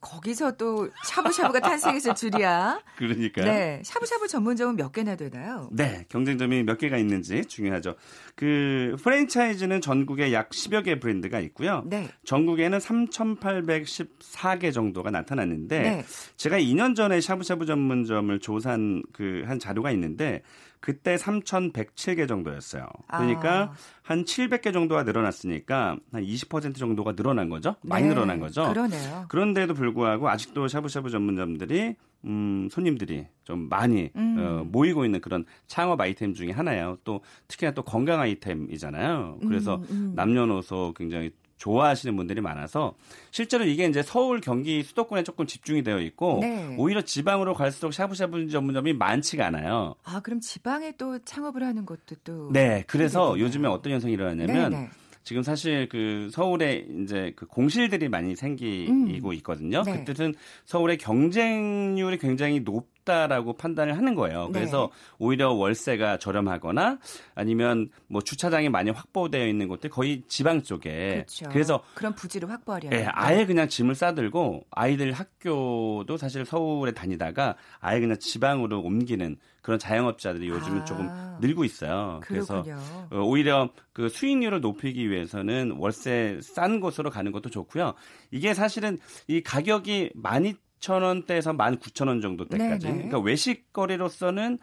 거기서 0.05 0.51
또 0.57 0.89
샤브샤브가 1.05 1.59
탄생했을 1.61 2.13
줄이야. 2.15 2.79
그러니까요. 2.97 3.45
네. 3.45 3.81
샤브샤브 3.83 4.27
전문점은 4.27 4.75
몇 4.75 4.91
개나 4.91 5.15
되나요? 5.15 5.69
네. 5.71 6.05
경쟁점이 6.09 6.63
몇 6.63 6.77
개가 6.77 6.97
있는지 6.97 7.43
중요하죠. 7.45 7.95
그 8.35 8.95
프랜차이즈는 9.01 9.81
전국에 9.81 10.31
약 10.31 10.49
10여 10.49 10.83
개 10.83 10.99
브랜드가 10.99 11.39
있고요. 11.39 11.83
네. 11.85 12.07
전국에는 12.23 12.77
3,814개 12.77 14.71
정도가 14.73 15.09
나타났는데 15.11 15.79
네. 15.81 16.05
제가 16.37 16.59
2년 16.59 16.95
전에 16.95 17.19
샤브샤브 17.21 17.65
전문점을 17.65 18.39
조사한 18.39 19.01
그 19.11 19.45
한 19.45 19.59
자료가 19.59 19.91
있는데 19.91 20.41
그때 20.79 21.15
3,107개 21.15 22.27
정도였어요. 22.27 22.85
그러니까 23.07 23.63
아. 23.63 23.73
한 24.03 24.23
700개 24.23 24.71
정도가 24.71 25.03
늘어났으니까 25.03 25.97
한 26.11 26.23
20% 26.23 26.77
정도가 26.77 27.15
늘어난 27.15 27.49
거죠. 27.49 27.75
많이 27.81 28.07
네, 28.07 28.13
늘어난 28.13 28.39
거죠. 28.39 28.67
그러네요. 28.69 29.25
그런데도 29.29 29.73
불구하고 29.73 30.29
아직도 30.29 30.67
샤브샤브 30.67 31.09
전문점들이 31.09 31.95
음, 32.25 32.67
손님들이 32.71 33.27
좀 33.43 33.69
많이 33.69 34.09
음. 34.15 34.37
어, 34.39 34.63
모이고 34.65 35.05
있는 35.05 35.21
그런 35.21 35.45
창업 35.67 36.01
아이템 36.01 36.33
중에 36.33 36.51
하나예요. 36.51 36.97
또 37.03 37.21
특히나 37.47 37.71
또 37.71 37.83
건강 37.83 38.19
아이템이잖아요. 38.19 39.39
그래서 39.47 39.75
음, 39.75 39.85
음. 39.89 40.11
남녀노소 40.15 40.93
굉장히 40.95 41.31
좋아하시는 41.57 42.15
분들이 42.15 42.41
많아서 42.41 42.95
실제로 43.31 43.63
이게 43.65 43.85
이제 43.85 44.01
서울, 44.01 44.41
경기, 44.41 44.83
수도권에 44.83 45.23
조금 45.23 45.47
집중이 45.47 45.83
되어 45.83 45.99
있고 46.01 46.39
네. 46.41 46.75
오히려 46.77 47.01
지방으로 47.01 47.53
갈수록 47.53 47.91
샤브샤브 47.91 48.47
전문점이 48.47 48.93
많지가 48.93 49.47
않아요. 49.47 49.95
아, 50.03 50.19
그럼 50.21 50.39
지방에 50.39 50.93
또 50.97 51.19
창업을 51.19 51.63
하는 51.63 51.85
것도 51.85 52.15
또 52.23 52.51
네, 52.51 52.83
그래서 52.87 53.39
요즘에 53.39 53.67
어떤 53.67 53.93
현상이 53.93 54.13
일어나냐면 54.13 54.71
네네. 54.71 54.89
지금 55.23 55.41
사실 55.41 55.89
그 55.89 56.29
서울에 56.31 56.85
이제 57.01 57.33
그 57.35 57.47
공실들이 57.47 58.09
많이 58.09 58.35
생기고 58.35 58.91
음. 58.91 59.33
있거든요. 59.33 59.81
네. 59.83 59.99
그 59.99 60.05
뜻은 60.05 60.35
서울의 60.65 60.97
경쟁률이 60.97 62.19
굉장히 62.19 62.63
높 62.63 62.94
높다라고 63.05 63.53
판단을 63.53 63.95
하는 63.97 64.15
거예요. 64.15 64.47
네. 64.47 64.59
그래서 64.59 64.89
네. 64.91 65.15
오히려 65.19 65.53
월세가 65.53 66.17
저렴하거나 66.17 66.99
아니면 67.35 67.89
뭐 68.07 68.21
주차장이 68.21 68.69
많이 68.69 68.89
확보되어 68.89 69.47
있는 69.47 69.67
곳들 69.67 69.89
거의 69.89 70.23
지방 70.27 70.63
쪽에 70.63 71.11
그렇죠. 71.13 71.45
그래서 71.49 71.83
그런 71.93 72.13
부지를 72.15 72.49
확보하려면 72.49 72.99
네, 72.99 73.07
아예 73.11 73.45
그냥 73.45 73.69
짐을 73.69 73.95
싸들고 73.95 74.65
아이들 74.71 75.13
학교도 75.13 76.17
사실 76.17 76.45
서울에 76.45 76.91
다니다가 76.91 77.55
아예 77.79 77.99
그냥 77.99 78.17
지방으로 78.19 78.81
옮기는 78.81 79.37
그런 79.61 79.79
자영업자들이 79.79 80.47
요즘은 80.47 80.81
아, 80.81 80.85
조금 80.85 81.09
늘고 81.41 81.63
있어요. 81.63 82.21
그렇군요. 82.23 82.63
그래서 82.63 83.07
어, 83.09 83.23
오히려 83.23 83.69
그 83.93 84.09
수익률을 84.09 84.61
높이기 84.61 85.09
위해서는 85.09 85.71
월세 85.79 86.39
싼 86.43 86.79
곳으로 86.79 87.09
가는 87.09 87.31
것도 87.31 87.49
좋고요. 87.49 87.95
이게 88.29 88.53
사실은 88.53 88.99
이 89.27 89.41
가격이 89.41 90.11
많이 90.13 90.53
6,000원대에서 90.85 91.55
19,000원 91.55 92.21
정도 92.21 92.47
때까지. 92.47 92.85
네네. 92.85 92.95
그러니까 92.95 93.19
외식 93.19 93.71
거리로서는 93.73 94.59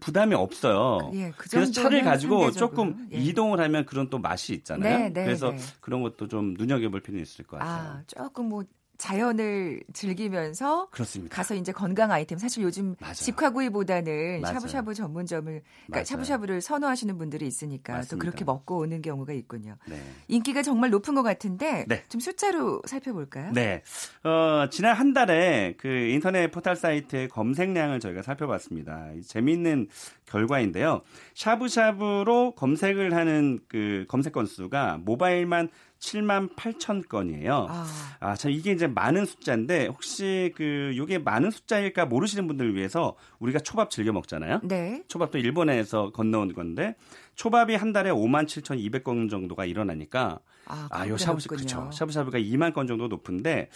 부담이 0.00 0.34
없어요. 0.34 1.10
예, 1.14 1.32
그 1.36 1.50
그래서 1.50 1.72
차를 1.72 2.02
가지고 2.04 2.42
상대적으로. 2.42 2.52
조금 2.52 3.08
예. 3.12 3.16
이동을 3.18 3.60
하면 3.60 3.84
그런 3.86 4.08
또 4.08 4.18
맛이 4.18 4.54
있잖아요. 4.54 4.98
네, 4.98 5.08
네, 5.10 5.24
그래서 5.24 5.50
네. 5.50 5.58
그런 5.80 6.02
것도 6.02 6.28
좀 6.28 6.54
눈여겨볼 6.54 7.00
필요는 7.00 7.22
있을 7.22 7.44
것 7.44 7.58
같아요. 7.58 7.88
아, 7.88 8.02
조금 8.06 8.48
뭐 8.48 8.62
자연을 8.98 9.82
즐기면서 9.92 10.88
그렇습니다. 10.90 11.34
가서 11.34 11.54
이제 11.54 11.72
건강 11.72 12.10
아이템 12.12 12.38
사실 12.38 12.62
요즘 12.62 12.94
맞아요. 13.00 13.14
직화구이보다는 13.14 14.40
맞아요. 14.40 14.54
샤브샤브 14.54 14.94
전문점을 14.94 15.62
그러니까. 15.86 16.04
샤브샤브를 16.04 16.60
선호하시는 16.60 17.18
분들이 17.18 17.46
있으니까 17.46 17.94
맞습니다. 17.94 18.14
또 18.14 18.18
그렇게 18.18 18.44
먹고 18.44 18.78
오는 18.78 19.02
경우가 19.02 19.32
있군요. 19.32 19.76
네. 19.86 20.00
인기가 20.28 20.62
정말 20.62 20.90
높은 20.90 21.14
것 21.14 21.22
같은데 21.22 21.84
네. 21.88 22.04
좀 22.08 22.20
숫자로 22.20 22.82
살펴볼까요? 22.86 23.52
네. 23.52 23.82
어, 24.22 24.68
지난 24.70 24.94
한 24.96 25.12
달에 25.12 25.74
그 25.78 25.88
인터넷 25.88 26.50
포털 26.50 26.76
사이트의 26.76 27.28
검색량을 27.28 28.00
저희가 28.00 28.22
살펴봤습니다. 28.22 29.10
재미있는 29.26 29.88
결과인데요. 30.26 31.02
샤브샤브로 31.34 32.54
검색을 32.54 33.14
하는 33.14 33.58
그 33.68 34.04
검색 34.08 34.32
건수가 34.32 34.98
모바일만 35.04 35.68
7만 36.04 36.54
8천 36.54 37.08
건이에요. 37.08 37.66
아. 37.70 37.86
아, 38.20 38.34
참 38.36 38.50
이게 38.50 38.72
이제 38.72 38.86
많은 38.86 39.24
숫자인데 39.26 39.86
혹시 39.86 40.52
그 40.56 40.92
요게 40.96 41.18
많은 41.18 41.50
숫자일까 41.50 42.06
모르시는 42.06 42.46
분들을 42.46 42.74
위해서 42.74 43.16
우리가 43.38 43.60
초밥 43.60 43.90
즐겨 43.90 44.12
먹잖아요. 44.12 44.60
네. 44.64 45.02
초밥도 45.08 45.38
일본에서 45.38 46.10
건너온 46.10 46.52
건데 46.52 46.94
초밥이 47.36 47.74
한 47.76 47.92
달에 47.92 48.10
5만 48.10 48.46
7천2백건 48.46 49.30
정도가 49.30 49.64
일어나니까 49.64 50.38
아, 50.66 50.88
아 50.90 51.08
요 51.08 51.16
샤브샤 51.16 51.48
그렇죠. 51.48 51.90
샤브샤브가 51.92 52.38
2만 52.38 52.72
건 52.74 52.86
정도 52.86 53.08
높은데 53.08 53.68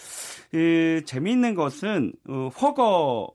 그 0.51 1.01
재미있는 1.05 1.55
것은 1.55 2.13
어, 2.27 2.49
허거 2.61 3.31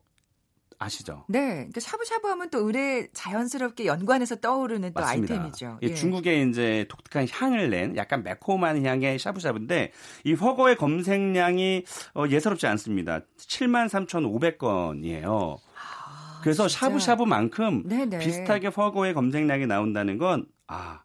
아시죠? 0.84 1.24
네. 1.28 1.40
그러니까 1.54 1.80
샤브샤브 1.80 2.28
하면 2.28 2.50
또 2.50 2.58
의뢰 2.66 3.08
자연스럽게 3.12 3.86
연관해서 3.86 4.36
떠오르는 4.36 4.92
또 4.92 5.00
맞습니다. 5.00 5.34
아이템이죠. 5.34 5.78
예. 5.82 5.94
중국에 5.94 6.42
이제 6.42 6.86
독특한 6.88 7.26
향을 7.30 7.70
낸 7.70 7.96
약간 7.96 8.22
매콤한 8.22 8.84
향의 8.84 9.18
샤브샤브인데 9.18 9.92
이 10.24 10.32
허거의 10.34 10.76
검색량이 10.76 11.84
어, 12.14 12.24
예사롭지 12.28 12.66
않습니다. 12.66 13.20
7만 13.38 13.88
3,500건이에요. 13.88 15.56
아, 15.56 16.40
그래서 16.42 16.68
진짜? 16.68 16.86
샤브샤브만큼 16.86 17.88
네네. 17.88 18.18
비슷하게 18.18 18.68
허거의 18.68 19.14
검색량이 19.14 19.66
나온다는 19.66 20.18
건 20.18 20.46
아, 20.66 21.02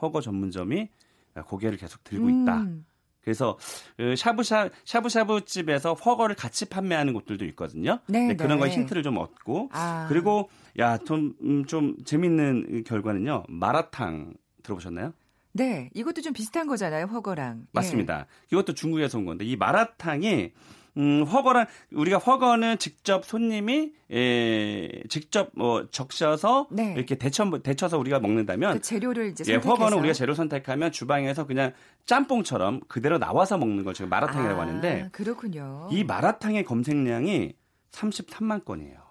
허거 0.00 0.20
전문점이 0.20 0.88
고개를 1.46 1.78
계속 1.78 2.04
들고 2.04 2.28
있다. 2.28 2.62
음. 2.62 2.84
그래서 3.22 3.58
그 3.96 4.16
샤브샤 4.16 4.70
샤브샤브 4.84 5.44
집에서 5.44 5.94
허거를 5.94 6.34
같이 6.34 6.68
판매하는 6.68 7.12
곳들도 7.12 7.44
있거든요. 7.46 8.00
네, 8.06 8.28
네. 8.28 8.36
그런 8.36 8.58
거 8.58 8.66
네. 8.66 8.72
힌트를 8.72 9.02
좀 9.02 9.16
얻고 9.18 9.70
아. 9.72 10.06
그리고 10.08 10.50
야좀좀 10.78 11.34
음, 11.42 11.64
좀 11.66 11.96
재밌는 12.04 12.84
결과는요. 12.84 13.44
마라탕 13.48 14.34
들어보셨나요? 14.62 15.12
네, 15.52 15.90
이것도 15.94 16.22
좀 16.22 16.32
비슷한 16.32 16.66
거잖아요, 16.66 17.06
허거랑. 17.06 17.66
맞습니다. 17.72 18.20
예. 18.20 18.24
이것도 18.50 18.74
중국에서 18.74 19.18
온 19.18 19.26
건데 19.26 19.44
이 19.44 19.54
마라탕이 19.56 20.52
음, 20.98 21.24
허거란 21.24 21.66
우리가 21.92 22.18
허거는 22.18 22.78
직접 22.78 23.24
손님이 23.24 23.92
예, 24.10 25.02
직접 25.08 25.50
뭐 25.54 25.88
적셔서 25.90 26.68
네. 26.70 26.92
이렇게 26.96 27.16
데쳐 27.16 27.50
데쳐서 27.62 27.98
우리가 27.98 28.20
먹는다면 28.20 28.74
그 28.74 28.80
재료를 28.80 29.28
이제 29.28 29.44
예, 29.52 29.56
허거는 29.56 29.98
우리가 29.98 30.12
재료 30.12 30.34
선택하면 30.34 30.92
주방에서 30.92 31.46
그냥 31.46 31.72
짬뽕처럼 32.04 32.80
그대로 32.88 33.18
나와서 33.18 33.56
먹는 33.56 33.84
걸 33.84 33.94
지금 33.94 34.10
마라탕이라고 34.10 34.60
아, 34.60 34.62
하는데 34.64 35.08
그렇군요. 35.12 35.88
이 35.90 36.04
마라탕의 36.04 36.64
검색량이 36.64 37.54
33만 37.92 38.64
건이에요. 38.64 39.01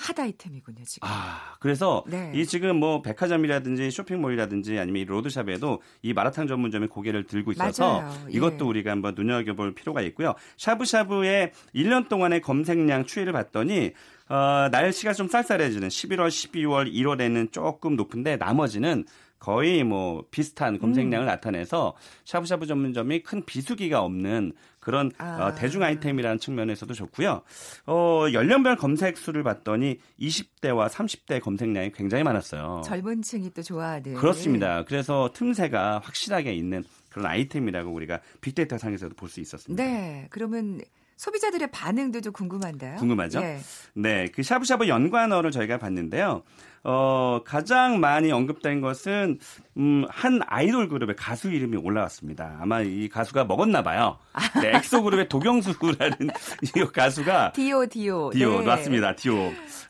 핫 0.00 0.18
아이템이군요, 0.18 0.82
지금. 0.86 1.06
아, 1.06 1.56
그래서 1.60 2.02
네. 2.06 2.32
이 2.34 2.46
지금 2.46 2.76
뭐 2.76 3.02
백화점이라든지 3.02 3.90
쇼핑몰이라든지 3.90 4.78
아니면 4.78 5.02
이 5.02 5.04
로드샵에도 5.04 5.82
이 6.02 6.14
마라탕 6.14 6.46
전문점이 6.46 6.86
고개를 6.86 7.26
들고 7.26 7.52
있어서. 7.52 8.02
예. 8.26 8.32
이것도 8.32 8.66
우리가 8.66 8.90
한번 8.90 9.14
눈여겨볼 9.14 9.74
필요가 9.74 10.00
있고요. 10.02 10.34
샤브샤브의 10.56 11.52
1년 11.74 12.08
동안의 12.08 12.40
검색량 12.40 13.04
추이를 13.04 13.32
봤더니 13.32 13.92
어, 14.30 14.68
날씨가 14.70 15.12
좀 15.12 15.28
쌀쌀해지는 15.28 15.88
11월, 15.88 16.28
12월, 16.28 16.92
1월에는 16.92 17.52
조금 17.52 17.96
높은데 17.96 18.36
나머지는 18.36 19.04
거의 19.40 19.82
뭐 19.82 20.24
비슷한 20.30 20.78
검색량을 20.78 21.26
음. 21.26 21.26
나타내서 21.26 21.96
샤브샤브 22.26 22.66
전문점이 22.66 23.22
큰 23.22 23.44
비수기가 23.44 24.00
없는 24.02 24.52
그런 24.78 25.10
아. 25.18 25.46
어, 25.46 25.54
대중 25.54 25.82
아이템이라는 25.82 26.38
측면에서도 26.38 26.92
좋고요. 26.94 27.42
어, 27.86 28.26
연령별 28.32 28.76
검색 28.76 29.16
수를 29.16 29.42
봤더니 29.42 29.98
20대와 30.20 30.88
30대 30.88 31.40
검색량이 31.40 31.92
굉장히 31.92 32.22
많았어요. 32.22 32.82
젊은 32.84 33.22
층이 33.22 33.50
또 33.54 33.62
좋아하는. 33.62 34.14
그렇습니다. 34.14 34.84
그래서 34.84 35.30
틈새가 35.34 36.00
확실하게 36.04 36.52
있는 36.54 36.84
그런 37.08 37.26
아이템이라고 37.26 37.90
우리가 37.90 38.20
빅데이터 38.40 38.78
상에서도 38.78 39.14
볼 39.16 39.28
수 39.30 39.40
있었습니다. 39.40 39.82
네. 39.82 40.26
그러면 40.30 40.80
소비자들의 41.20 41.70
반응도 41.70 42.22
좀 42.22 42.32
궁금한데요. 42.32 42.96
궁금하죠? 42.96 43.42
예. 43.42 43.58
네. 43.92 44.28
그 44.34 44.42
샤브샤브 44.42 44.88
연관어를 44.88 45.50
저희가 45.50 45.76
봤는데요. 45.76 46.42
어, 46.82 47.42
가장 47.44 48.00
많이 48.00 48.32
언급된 48.32 48.80
것은 48.80 49.38
음, 49.76 50.06
한 50.08 50.40
아이돌 50.46 50.88
그룹의 50.88 51.16
가수 51.16 51.50
이름이 51.50 51.76
올라왔습니다. 51.76 52.56
아마 52.62 52.80
이 52.80 53.10
가수가 53.10 53.44
먹었나 53.44 53.82
봐요. 53.82 54.16
네, 54.62 54.72
엑소 54.76 55.02
그룹의 55.02 55.28
도경수라는 55.28 56.16
이 56.62 56.84
가수가 56.90 57.52
디오 57.52 57.84
디오 57.84 58.30
디오 58.30 58.60
네. 58.60 58.64
맞습니다. 58.64 59.14
디오. 59.14 59.34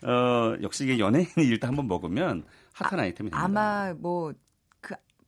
어, 0.02 0.56
역시 0.62 0.82
이게 0.82 0.98
연예인이 0.98 1.30
일단 1.36 1.68
한번 1.68 1.86
먹으면 1.86 2.42
핫한 2.72 2.98
아이템이 2.98 3.30
됩니다. 3.30 3.38
아마 3.38 3.94
뭐 3.96 4.32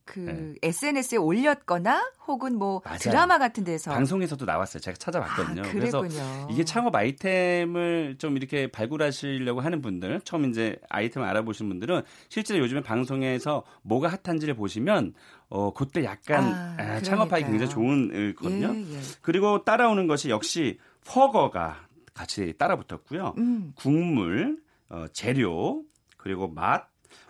그 0.05 0.19
네. 0.19 0.53
SNS에 0.61 1.17
올렸거나 1.17 2.11
혹은 2.27 2.57
뭐 2.57 2.81
맞아요. 2.83 2.99
드라마 2.99 3.37
같은 3.37 3.63
데서 3.63 3.91
방송에서도 3.91 4.43
나왔어요. 4.45 4.81
제가 4.81 4.97
찾아봤거든요. 4.97 5.61
아, 5.61 5.71
그래서 5.71 6.03
이게 6.49 6.63
창업 6.65 6.95
아이템을 6.95 8.15
좀 8.17 8.37
이렇게 8.37 8.67
발굴하시려고 8.67 9.61
하는 9.61 9.81
분들, 9.81 10.21
처음 10.21 10.49
이제 10.49 10.77
아이템을 10.89 11.27
알아보시는 11.27 11.69
분들은 11.69 12.01
실제로 12.29 12.59
요즘에 12.59 12.81
방송에서 12.81 13.63
뭐가 13.81 14.09
핫한지를 14.23 14.55
보시면 14.55 15.13
어 15.49 15.73
그때 15.73 16.03
약간 16.03 16.43
아, 16.43 16.75
아, 16.79 17.01
창업하기 17.01 17.45
굉장히 17.45 17.69
좋은 17.69 18.35
거든요. 18.35 18.73
예, 18.73 18.95
예. 18.95 18.99
그리고 19.21 19.63
따라오는 19.63 20.07
것이 20.07 20.29
역시 20.29 20.79
퍼거가 21.05 21.87
같이 22.13 22.53
따라 22.57 22.75
붙었고요. 22.75 23.33
음. 23.37 23.73
국물, 23.75 24.57
어, 24.89 25.05
재료, 25.13 25.83
그리고 26.17 26.47
맛, 26.47 26.87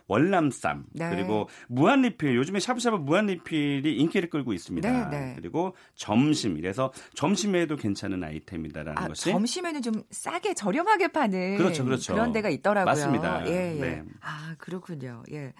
월남쌈 0.08 0.86
네. 0.92 1.10
그리고 1.10 1.50
무한리필 1.68 2.36
요즘에 2.36 2.60
샤브샤브 2.60 2.98
무한리필이 2.98 3.96
인기를 3.96 4.30
끌고 4.30 4.54
있습니다. 4.54 5.10
네, 5.10 5.18
네. 5.18 5.34
그리고 5.36 5.76
점심 5.96 6.58
이래서 6.58 6.92
점심에도 7.14 7.76
괜찮은 7.76 8.24
아이템이다라는 8.24 8.98
아, 8.98 9.08
것이 9.08 9.32
점심에는 9.32 9.82
좀 9.82 10.04
싸게 10.12 10.54
저렴하게 10.54 11.10
파는 11.10 11.58
그렇죠, 11.58 11.86
그렇죠. 11.86 12.14
그런 12.14 12.32
데가 12.32 12.50
있더라고요. 12.50 12.86
맞습니다. 12.86 13.48
예, 13.48 13.76
예. 13.76 13.80
네. 13.80 14.04
아 14.22 14.56
그렇군요. 14.58 15.24
예. 15.32 15.54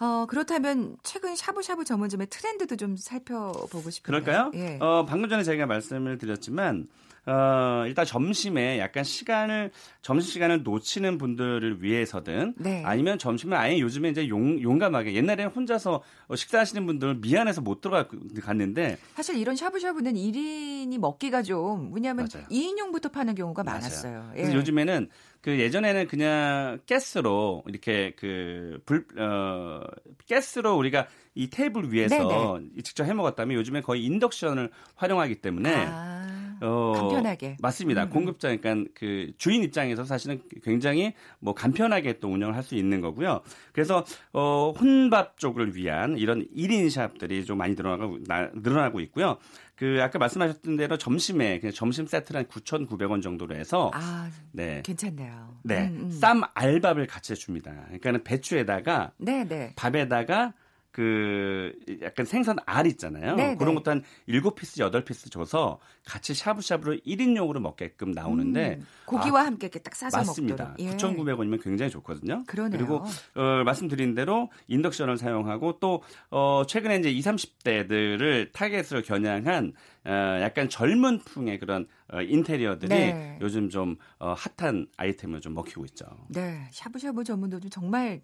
어, 0.00 0.26
그렇다면 0.26 0.96
최근 1.02 1.36
샤브샤브 1.36 1.84
전문점의 1.84 2.26
트렌드도 2.28 2.76
좀 2.76 2.96
살펴보고 2.96 3.90
싶은요 3.90 4.20
그럴까요? 4.20 4.50
예. 4.54 4.78
어, 4.80 5.04
방금 5.06 5.28
전에 5.28 5.42
제가 5.44 5.66
말씀을 5.66 6.18
드렸지만 6.18 6.88
어, 7.26 7.84
일단 7.86 8.04
점심에 8.04 8.78
약간 8.78 9.02
시간을 9.02 9.70
점심 10.02 10.32
시간을 10.32 10.62
놓치는 10.62 11.16
분들을 11.18 11.82
위해서든 11.82 12.54
네. 12.58 12.82
아니면 12.84 13.18
점심을 13.18 13.56
아예 13.56 13.78
요즘에 13.78 14.10
이제 14.10 14.28
용, 14.28 14.60
용감하게 14.60 15.14
옛날에는 15.14 15.50
혼자서 15.52 16.02
식사하시는 16.34 16.84
분들 16.86 17.16
미안해서 17.16 17.62
못 17.62 17.80
들어갔는데 17.80 18.98
사실 19.14 19.36
이런 19.38 19.56
샤브샤브는 19.56 20.14
1인이 20.14 20.98
먹기가 20.98 21.42
좀 21.42 21.90
왜냐하면 21.94 22.28
맞아요. 22.32 22.46
2인용부터 22.48 23.10
파는 23.10 23.34
경우가 23.34 23.64
맞아요. 23.64 23.78
많았어요. 23.80 24.30
예. 24.36 24.40
그래서 24.42 24.56
요즘에는 24.58 25.08
그 25.40 25.58
예전에는 25.58 26.08
그냥 26.08 26.78
가스로 26.88 27.62
이렇게 27.66 28.14
그 28.16 28.80
불, 28.86 29.06
어, 29.18 29.80
가스로 30.28 30.76
우리가 30.76 31.06
이 31.34 31.50
테이블 31.50 31.92
위에서 31.92 32.16
네네. 32.16 32.82
직접 32.82 33.04
해 33.04 33.12
먹었다면 33.12 33.56
요즘에 33.56 33.80
거의 33.80 34.04
인덕션을 34.04 34.70
활용하기 34.94 35.36
때문에 35.36 35.74
아, 35.74 36.13
어, 36.60 36.92
간편하게 36.96 37.56
맞습니다. 37.60 38.04
음. 38.04 38.10
공급자 38.10 38.54
그러니까 38.56 38.90
그 38.94 39.32
주인 39.38 39.62
입장에서 39.62 40.04
사실은 40.04 40.42
굉장히 40.62 41.14
뭐 41.38 41.54
간편하게 41.54 42.18
또 42.18 42.28
운영을 42.28 42.56
할 42.56 42.64
수 42.64 42.74
있는 42.74 43.00
거고요. 43.00 43.42
그래서 43.72 44.04
어 44.32 44.72
혼밥 44.72 45.38
쪽을 45.38 45.76
위한 45.76 46.16
이런 46.16 46.46
1인 46.56 46.90
샵들이 46.90 47.44
좀 47.44 47.58
많이 47.58 47.74
늘어나고 47.74 48.18
나, 48.26 48.50
늘어나고 48.54 49.00
있고요. 49.00 49.36
그 49.76 49.98
아까 50.00 50.18
말씀하셨던 50.18 50.76
대로 50.76 50.96
점심에 50.96 51.58
그냥 51.60 51.72
점심 51.72 52.06
세트를 52.06 52.38
한 52.40 52.46
9,900원 52.46 53.22
정도로 53.22 53.54
해서 53.54 53.90
아, 53.92 54.30
네. 54.52 54.82
괜찮네요. 54.84 55.58
네. 55.64 55.88
음, 55.88 56.04
음. 56.04 56.10
쌈 56.10 56.40
알밥을 56.54 57.06
같이 57.06 57.32
해 57.32 57.36
줍니다. 57.36 57.72
그러니까는 57.86 58.24
배추에다가 58.24 59.12
네, 59.18 59.44
네. 59.44 59.72
밥에다가 59.76 60.54
그 60.94 61.72
약간 62.02 62.24
생선 62.24 62.56
알 62.66 62.86
있잖아요. 62.86 63.34
네 63.34 63.56
그런 63.56 63.74
네. 63.74 63.80
것도 63.80 63.90
한 63.90 64.04
7피스, 64.28 64.92
8피스 64.92 65.28
줘서 65.32 65.80
같이 66.06 66.34
샤브샤브로 66.34 66.98
1인용으로 67.04 67.58
먹게끔 67.58 68.12
나오는데 68.12 68.76
음, 68.78 68.86
고기와 69.04 69.40
아, 69.42 69.46
함께 69.46 69.66
이렇게 69.66 69.80
딱 69.80 69.96
싸서 69.96 70.18
맞습니다. 70.18 70.76
먹도록. 70.76 70.92
예. 70.92 70.96
9,900원이면 70.96 71.60
굉장히 71.64 71.90
좋거든요. 71.90 72.44
그러네요. 72.46 72.78
그리고 72.78 73.04
어, 73.34 73.64
말씀드린 73.64 74.14
대로 74.14 74.52
인덕션을 74.68 75.18
사용하고 75.18 75.80
또 75.80 76.04
어, 76.30 76.62
최근에 76.68 76.98
이제 76.98 77.10
20, 77.10 77.24
30대들을 77.64 78.52
타겟으로 78.52 79.02
겨냥한 79.02 79.72
어, 80.04 80.10
약간 80.42 80.68
젊은 80.68 81.18
풍의 81.18 81.58
그런 81.58 81.88
어, 82.12 82.20
인테리어들이 82.20 82.88
네. 82.88 83.38
요즘 83.40 83.68
좀 83.68 83.96
어, 84.20 84.36
핫한 84.56 84.86
아이템을 84.96 85.40
좀 85.40 85.54
먹히고 85.54 85.84
있죠. 85.86 86.06
네, 86.28 86.68
샤브샤브 86.70 87.24
전문도 87.24 87.58
정말 87.70 88.20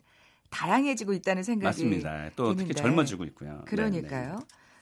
다양해지고 0.50 1.12
있다는 1.14 1.42
생각이 1.42 1.64
맞습니다. 1.64 2.30
또 2.36 2.44
드는데. 2.54 2.64
특히 2.64 2.74
젊어지고 2.74 3.24
있고요. 3.24 3.62
그러니까요. 3.66 4.30
네네. 4.30 4.38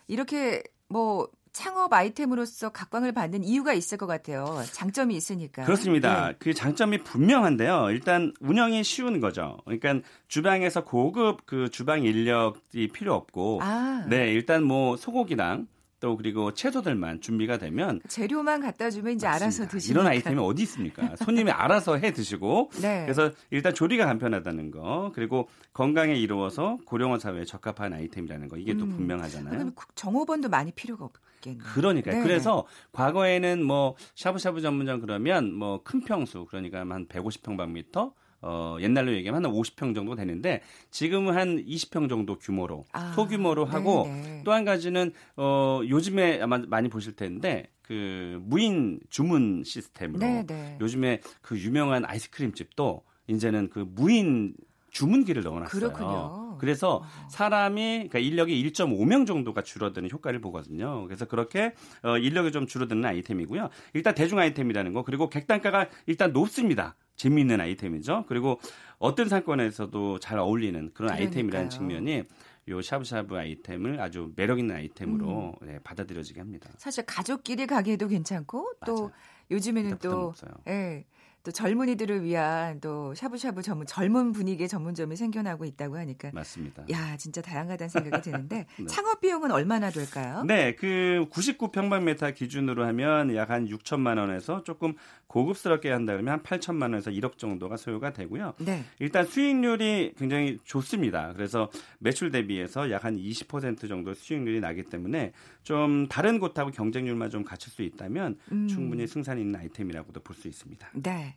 이렇게 0.09 0.63
뭐 0.89 1.29
창업 1.53 1.93
아이템으로서 1.93 2.69
각광을 2.71 3.13
받는 3.13 3.43
이유가 3.43 3.73
있을 3.73 3.99
것 3.99 4.07
같아요. 4.07 4.63
장점이 4.73 5.15
있으니까. 5.17 5.65
그렇습니다. 5.65 6.29
네. 6.29 6.35
그 6.39 6.55
장점이 6.55 7.03
분명한데요. 7.03 7.91
일단 7.91 8.33
운영이 8.41 8.85
쉬운 8.85 9.21
거죠. 9.21 9.59
그러니까 9.65 10.01
주방에서 10.29 10.85
고급 10.85 11.47
그 11.47 11.69
주방 11.71 12.05
인력이 12.05 12.89
필요 12.89 13.15
없고, 13.15 13.61
아. 13.63 14.07
네 14.09 14.33
일단 14.33 14.63
뭐 14.63 14.97
소고기랑 14.97 15.67
또 16.01 16.17
그리고 16.17 16.55
채소들만 16.55 17.21
준비가 17.21 17.59
되면 17.59 18.01
재료만 18.09 18.61
갖다 18.61 18.91
주면 18.91 19.15
이제 19.15 19.27
맞습니다. 19.27 19.45
알아서 19.45 19.69
드시니까 19.69 20.01
이런 20.01 20.07
아이템이 20.13 20.39
어디 20.41 20.63
있습니까? 20.63 21.17
손님이 21.17 21.51
알아서 21.51 21.97
해 21.97 22.13
드시고 22.13 22.71
네. 22.83 23.03
그래서 23.05 23.33
일단 23.51 23.75
조리가 23.75 24.05
간편하다는 24.07 24.71
거 24.71 25.11
그리고 25.15 25.49
건강에 25.73 26.15
이루어서 26.15 26.79
고령화 26.85 27.19
사회에 27.19 27.45
적합한 27.45 27.93
아이템이라는 27.93 28.49
거 28.49 28.57
이게 28.57 28.73
음. 28.73 28.79
또 28.79 28.87
분명하잖아요. 28.87 29.51
그러면 29.51 29.75
정호번도 29.95 30.49
많이 30.49 30.71
필요가 30.73 31.07
없겠네요. 31.07 31.63
그러니까요. 31.75 32.17
네. 32.17 32.23
그래서 32.23 32.65
과거에는 32.93 33.65
뭐 33.65 33.97
샤브샤브 34.15 34.61
전문점 34.61 35.01
그러면 35.01 35.53
뭐 35.53 35.83
큰 35.83 36.01
평수 36.01 36.45
그러니까 36.47 36.81
한 36.81 37.07
150평방미터 37.09 38.13
어, 38.41 38.77
옛날로 38.81 39.13
얘기하면 39.15 39.45
한 39.45 39.53
50평 39.53 39.95
정도 39.95 40.15
되는데 40.15 40.63
지금은 40.91 41.35
한 41.35 41.65
20평 41.65 42.09
정도 42.09 42.39
규모로 42.39 42.85
아, 42.93 43.13
소규모로 43.13 43.65
하고 43.65 44.07
또 44.45 44.53
한 44.53 44.65
가지는 44.65 45.13
어, 45.37 45.81
요즘에 45.89 46.41
아마 46.41 46.59
많이 46.59 46.89
보실 46.89 47.15
텐데 47.17 47.71
그 47.83 48.39
무인 48.43 49.01
주문 49.09 49.63
시스템으로 49.65 50.21
네네. 50.21 50.79
요즘에 50.81 51.21
그 51.43 51.59
유명한 51.59 52.05
아이스크림 52.05 52.53
집도 52.53 53.03
이제는 53.27 53.71
그 53.71 53.87
무인 53.89 54.55
주문기를 54.91 55.43
넣어놨어요. 55.43 55.81
그렇군요. 55.81 56.57
그래서 56.59 57.05
사람이 57.31 58.09
그러니까 58.09 58.19
인력이 58.19 58.71
1.5명 58.73 59.27
정도가 59.27 59.63
줄어드는 59.63 60.11
효과를 60.11 60.41
보거든요. 60.41 61.05
그래서 61.05 61.25
그렇게 61.27 61.73
어, 62.03 62.17
인력이 62.19 62.53
좀 62.53 62.67
줄어드는 62.67 63.05
아이템이고요. 63.05 63.69
일단 63.95 64.15
대중 64.15 64.39
아이템이라는 64.39 64.93
거 64.93 65.03
그리고 65.05 65.29
객단가가 65.29 65.89
일단 66.07 66.33
높습니다. 66.33 66.97
재미있는 67.19 67.61
아이템이죠. 67.61 68.25
그리고 68.29 68.59
어떤 68.99 69.29
상권에서도 69.29 70.19
잘 70.21 70.39
어울리는 70.39 70.73
그런 70.95 71.09
그러니까요. 71.09 71.27
아이템이라는 71.27 71.69
측면이 71.69 72.25
요 72.69 72.83
샤브샤브 72.83 73.37
아이템을 73.37 74.01
아주 74.01 74.33
매력 74.37 74.59
있는 74.59 74.77
아이템으로 74.77 75.55
음. 75.61 75.67
네, 75.67 75.79
받아들여지게 75.81 76.41
합니다. 76.41 76.71
사실 76.79 77.05
가족끼리 77.05 77.67
가기에도 77.67 78.09
괜찮고 78.09 78.73
또 78.87 78.95
맞아요. 78.95 79.13
요즘에는 79.51 79.99
또 79.99 80.33
예. 80.69 81.05
또 81.49 81.53
젊은이들을 81.53 82.25
위한 82.25 82.79
또 82.83 83.15
샤브샤브 83.15 83.63
전문 83.63 83.87
젊은 83.87 84.33
분위기의 84.33 84.69
전문점이 84.69 85.17
생겨나고 85.17 85.65
있다고 85.65 85.97
하니까 85.97 86.31
맞습니다. 86.35 86.85
야 86.91 87.17
진짜 87.17 87.41
다양하다는 87.41 87.89
생각이 87.89 88.23
드는데 88.23 88.67
네. 88.79 88.87
창업 88.87 89.23
비용은 89.23 89.51
얼마나 89.51 89.89
될까요? 89.89 90.45
네, 90.47 90.75
그 90.75 91.25
99평방미터 91.31 92.35
기준으로 92.35 92.85
하면 92.85 93.35
약 93.35 93.49
한 93.49 93.67
6천만 93.67 94.19
원에서 94.19 94.63
조금 94.63 94.93
고급스럽게 95.27 95.91
한다 95.91 96.13
그러면 96.13 96.35
한 96.35 96.43
8천만 96.43 96.83
원에서 96.83 97.11
1억 97.11 97.39
정도가 97.39 97.79
소요가 97.79 98.13
되고요. 98.13 98.53
네. 98.59 98.85
일단 98.99 99.25
수익률이 99.25 100.13
굉장히 100.19 100.59
좋습니다. 100.65 101.33
그래서 101.33 101.71
매출 101.99 102.31
대비해서 102.31 102.91
약 102.91 103.05
한 103.05 103.17
20% 103.17 103.89
정도 103.89 104.13
수익률이 104.13 104.61
나기 104.61 104.83
때문에 104.83 105.33
좀 105.63 106.09
다른 106.09 106.39
곳하고 106.41 106.73
경쟁률만 106.73 107.31
좀 107.31 107.43
갖출 107.43 107.73
수 107.73 107.83
있다면 107.83 108.37
음. 108.53 108.69
충분히 108.69 109.07
승산 109.07 109.39
있는 109.39 109.59
아이템이라고도 109.59 110.21
볼 110.21 110.37
수 110.37 110.47
있습니다. 110.47 110.91
네. 110.93 111.37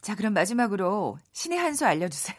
자, 0.00 0.14
그럼 0.14 0.32
마지막으로 0.32 1.18
신의 1.32 1.58
한 1.58 1.74
수 1.74 1.86
알려주세요. 1.86 2.38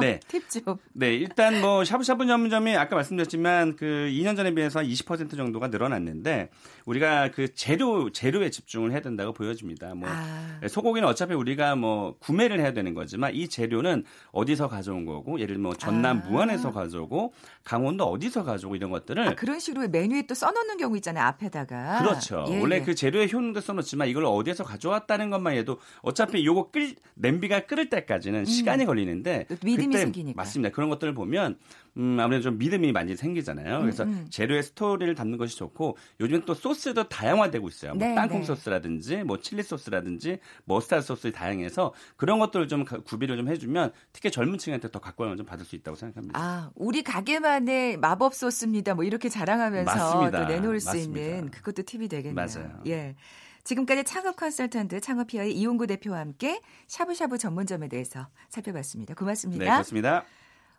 네. 0.00 0.18
팁 0.26 0.48
좀. 0.48 0.76
네, 0.94 1.14
일단 1.14 1.60
뭐 1.60 1.84
샤브샤브 1.84 2.26
전문점이 2.26 2.76
아까 2.76 2.96
말씀드렸지만 2.96 3.76
그 3.76 4.08
2년 4.10 4.36
전에 4.36 4.52
비해서 4.52 4.80
20% 4.80 5.36
정도가 5.36 5.68
늘어났는데 5.68 6.50
우리가 6.86 7.30
그 7.30 7.54
재료 7.54 8.10
재료에 8.10 8.50
집중을 8.50 8.90
해야 8.90 9.00
된다고 9.00 9.32
보여집니다. 9.32 9.94
뭐 9.94 10.08
아. 10.10 10.58
소고기는 10.68 11.06
어차피 11.08 11.34
우리가 11.34 11.76
뭐 11.76 12.16
구매를 12.18 12.58
해야 12.58 12.72
되는 12.72 12.94
거지만 12.94 13.34
이 13.34 13.48
재료는 13.48 14.04
어디서 14.32 14.68
가져온 14.68 15.04
거고 15.04 15.38
예를 15.38 15.54
들면 15.54 15.62
뭐 15.62 15.74
전남 15.74 16.22
아. 16.24 16.28
무안에서 16.28 16.72
가져오고 16.72 17.32
강원도 17.62 18.04
어디서 18.04 18.42
가져오고 18.42 18.74
이런 18.76 18.90
것들을 18.90 19.28
아, 19.28 19.34
그런 19.34 19.60
식으로 19.60 19.88
메뉴에 19.88 20.22
또 20.22 20.34
써놓는 20.34 20.78
경우 20.78 20.96
있잖아요 20.96 21.24
앞에다가. 21.26 22.02
그렇죠. 22.02 22.44
예, 22.48 22.58
원래 22.60 22.76
예. 22.76 22.80
그 22.82 22.94
재료의 22.94 23.32
효능도 23.32 23.60
써놓지만 23.60 24.08
이걸 24.08 24.24
어디에서 24.24 24.64
가져왔다는 24.64 25.30
것만 25.30 25.54
해도 25.54 25.78
어차피 26.02 26.44
요거 26.44 26.70
끓 26.70 26.94
냄비가 27.14 27.66
끓을 27.66 27.90
때까지는 27.90 28.40
음. 28.40 28.44
시간이 28.44 28.86
걸리는데 28.86 29.46
믿음이 29.64 29.96
생기니까 29.96 30.36
맞습니다. 30.36 30.72
그런 30.74 30.88
것들을 30.88 31.14
보면 31.14 31.58
음, 31.96 32.18
아무래도 32.20 32.44
좀 32.44 32.58
믿음이 32.58 32.92
많이 32.92 33.16
생기잖아요. 33.16 33.76
음, 33.78 33.80
그래서 33.82 34.04
음, 34.04 34.08
음. 34.10 34.26
재료의 34.30 34.62
스토리를 34.62 35.14
담는 35.14 35.38
것이 35.38 35.56
좋고 35.56 35.96
요즘은 36.20 36.44
또 36.46 36.54
소스도 36.54 37.08
다양화되고 37.08 37.68
있어요. 37.68 37.94
뭐 37.94 38.06
네, 38.06 38.14
땅콩 38.14 38.40
네. 38.40 38.46
소스라든지 38.46 39.24
뭐 39.24 39.40
칠리 39.40 39.62
소스라든지 39.62 40.38
머스타드 40.64 41.02
소스 41.04 41.32
다양해서 41.32 41.92
그런 42.16 42.38
것들을 42.38 42.68
좀 42.68 42.84
구비를 42.84 43.36
좀 43.36 43.48
해주면 43.48 43.92
특히 44.12 44.30
젊은 44.30 44.58
층한테 44.58 44.90
더 44.90 44.98
각광을 45.00 45.36
좀 45.36 45.44
받을 45.46 45.64
수 45.64 45.76
있다고 45.76 45.96
생각합니다. 45.96 46.38
아, 46.40 46.70
우리 46.74 47.02
가게만의 47.02 47.96
마법 47.98 48.34
소스입니다. 48.34 48.94
뭐 48.94 49.04
이렇게 49.04 49.28
자랑하면서 49.28 49.92
맞습니다. 49.92 50.46
또 50.46 50.52
내놓을 50.52 50.80
수 50.80 50.88
맞습니다. 50.88 51.20
있는 51.20 51.50
그것도 51.50 51.82
팁이 51.82 52.08
되겠네요. 52.08 52.34
맞아요. 52.34 52.80
예. 52.86 53.16
지금까지 53.64 54.04
창업 54.04 54.36
컨설턴트 54.36 55.00
창업피아의 55.00 55.54
이용구 55.56 55.86
대표와 55.86 56.18
함께 56.18 56.60
샤브샤브 56.86 57.38
전문점에 57.38 57.88
대해서 57.88 58.26
살펴봤습니다. 58.48 59.14
고맙습니다. 59.14 59.64
네, 59.64 59.70
고맙습니다. 59.70 60.24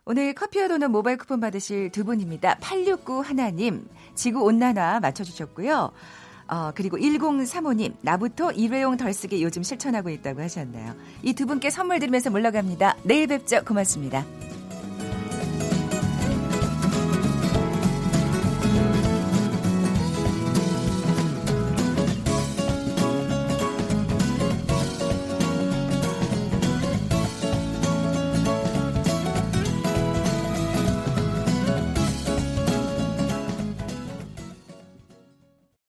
오늘 0.04 0.34
커피와 0.34 0.66
도넛 0.68 0.90
모바일 0.90 1.16
쿠폰 1.16 1.38
받으실 1.40 1.90
두 1.90 2.04
분입니다. 2.04 2.56
869 2.60 3.20
하나 3.20 3.53
님, 3.53 3.86
지구 4.16 4.42
온난화 4.42 4.98
맞춰주셨고요. 5.00 5.92
어, 6.48 6.72
그리고 6.74 6.98
1035님, 6.98 7.94
나부터 8.02 8.50
일회용 8.52 8.96
덜 8.96 9.12
쓰기 9.12 9.42
요즘 9.42 9.62
실천하고 9.62 10.10
있다고 10.10 10.42
하셨나요? 10.42 10.94
이 11.22 11.32
두 11.34 11.46
분께 11.46 11.70
선물 11.70 12.00
드리면서 12.00 12.30
물러갑니다. 12.30 12.96
내일 13.04 13.28
뵙죠. 13.28 13.62
고맙습니다. 13.64 14.26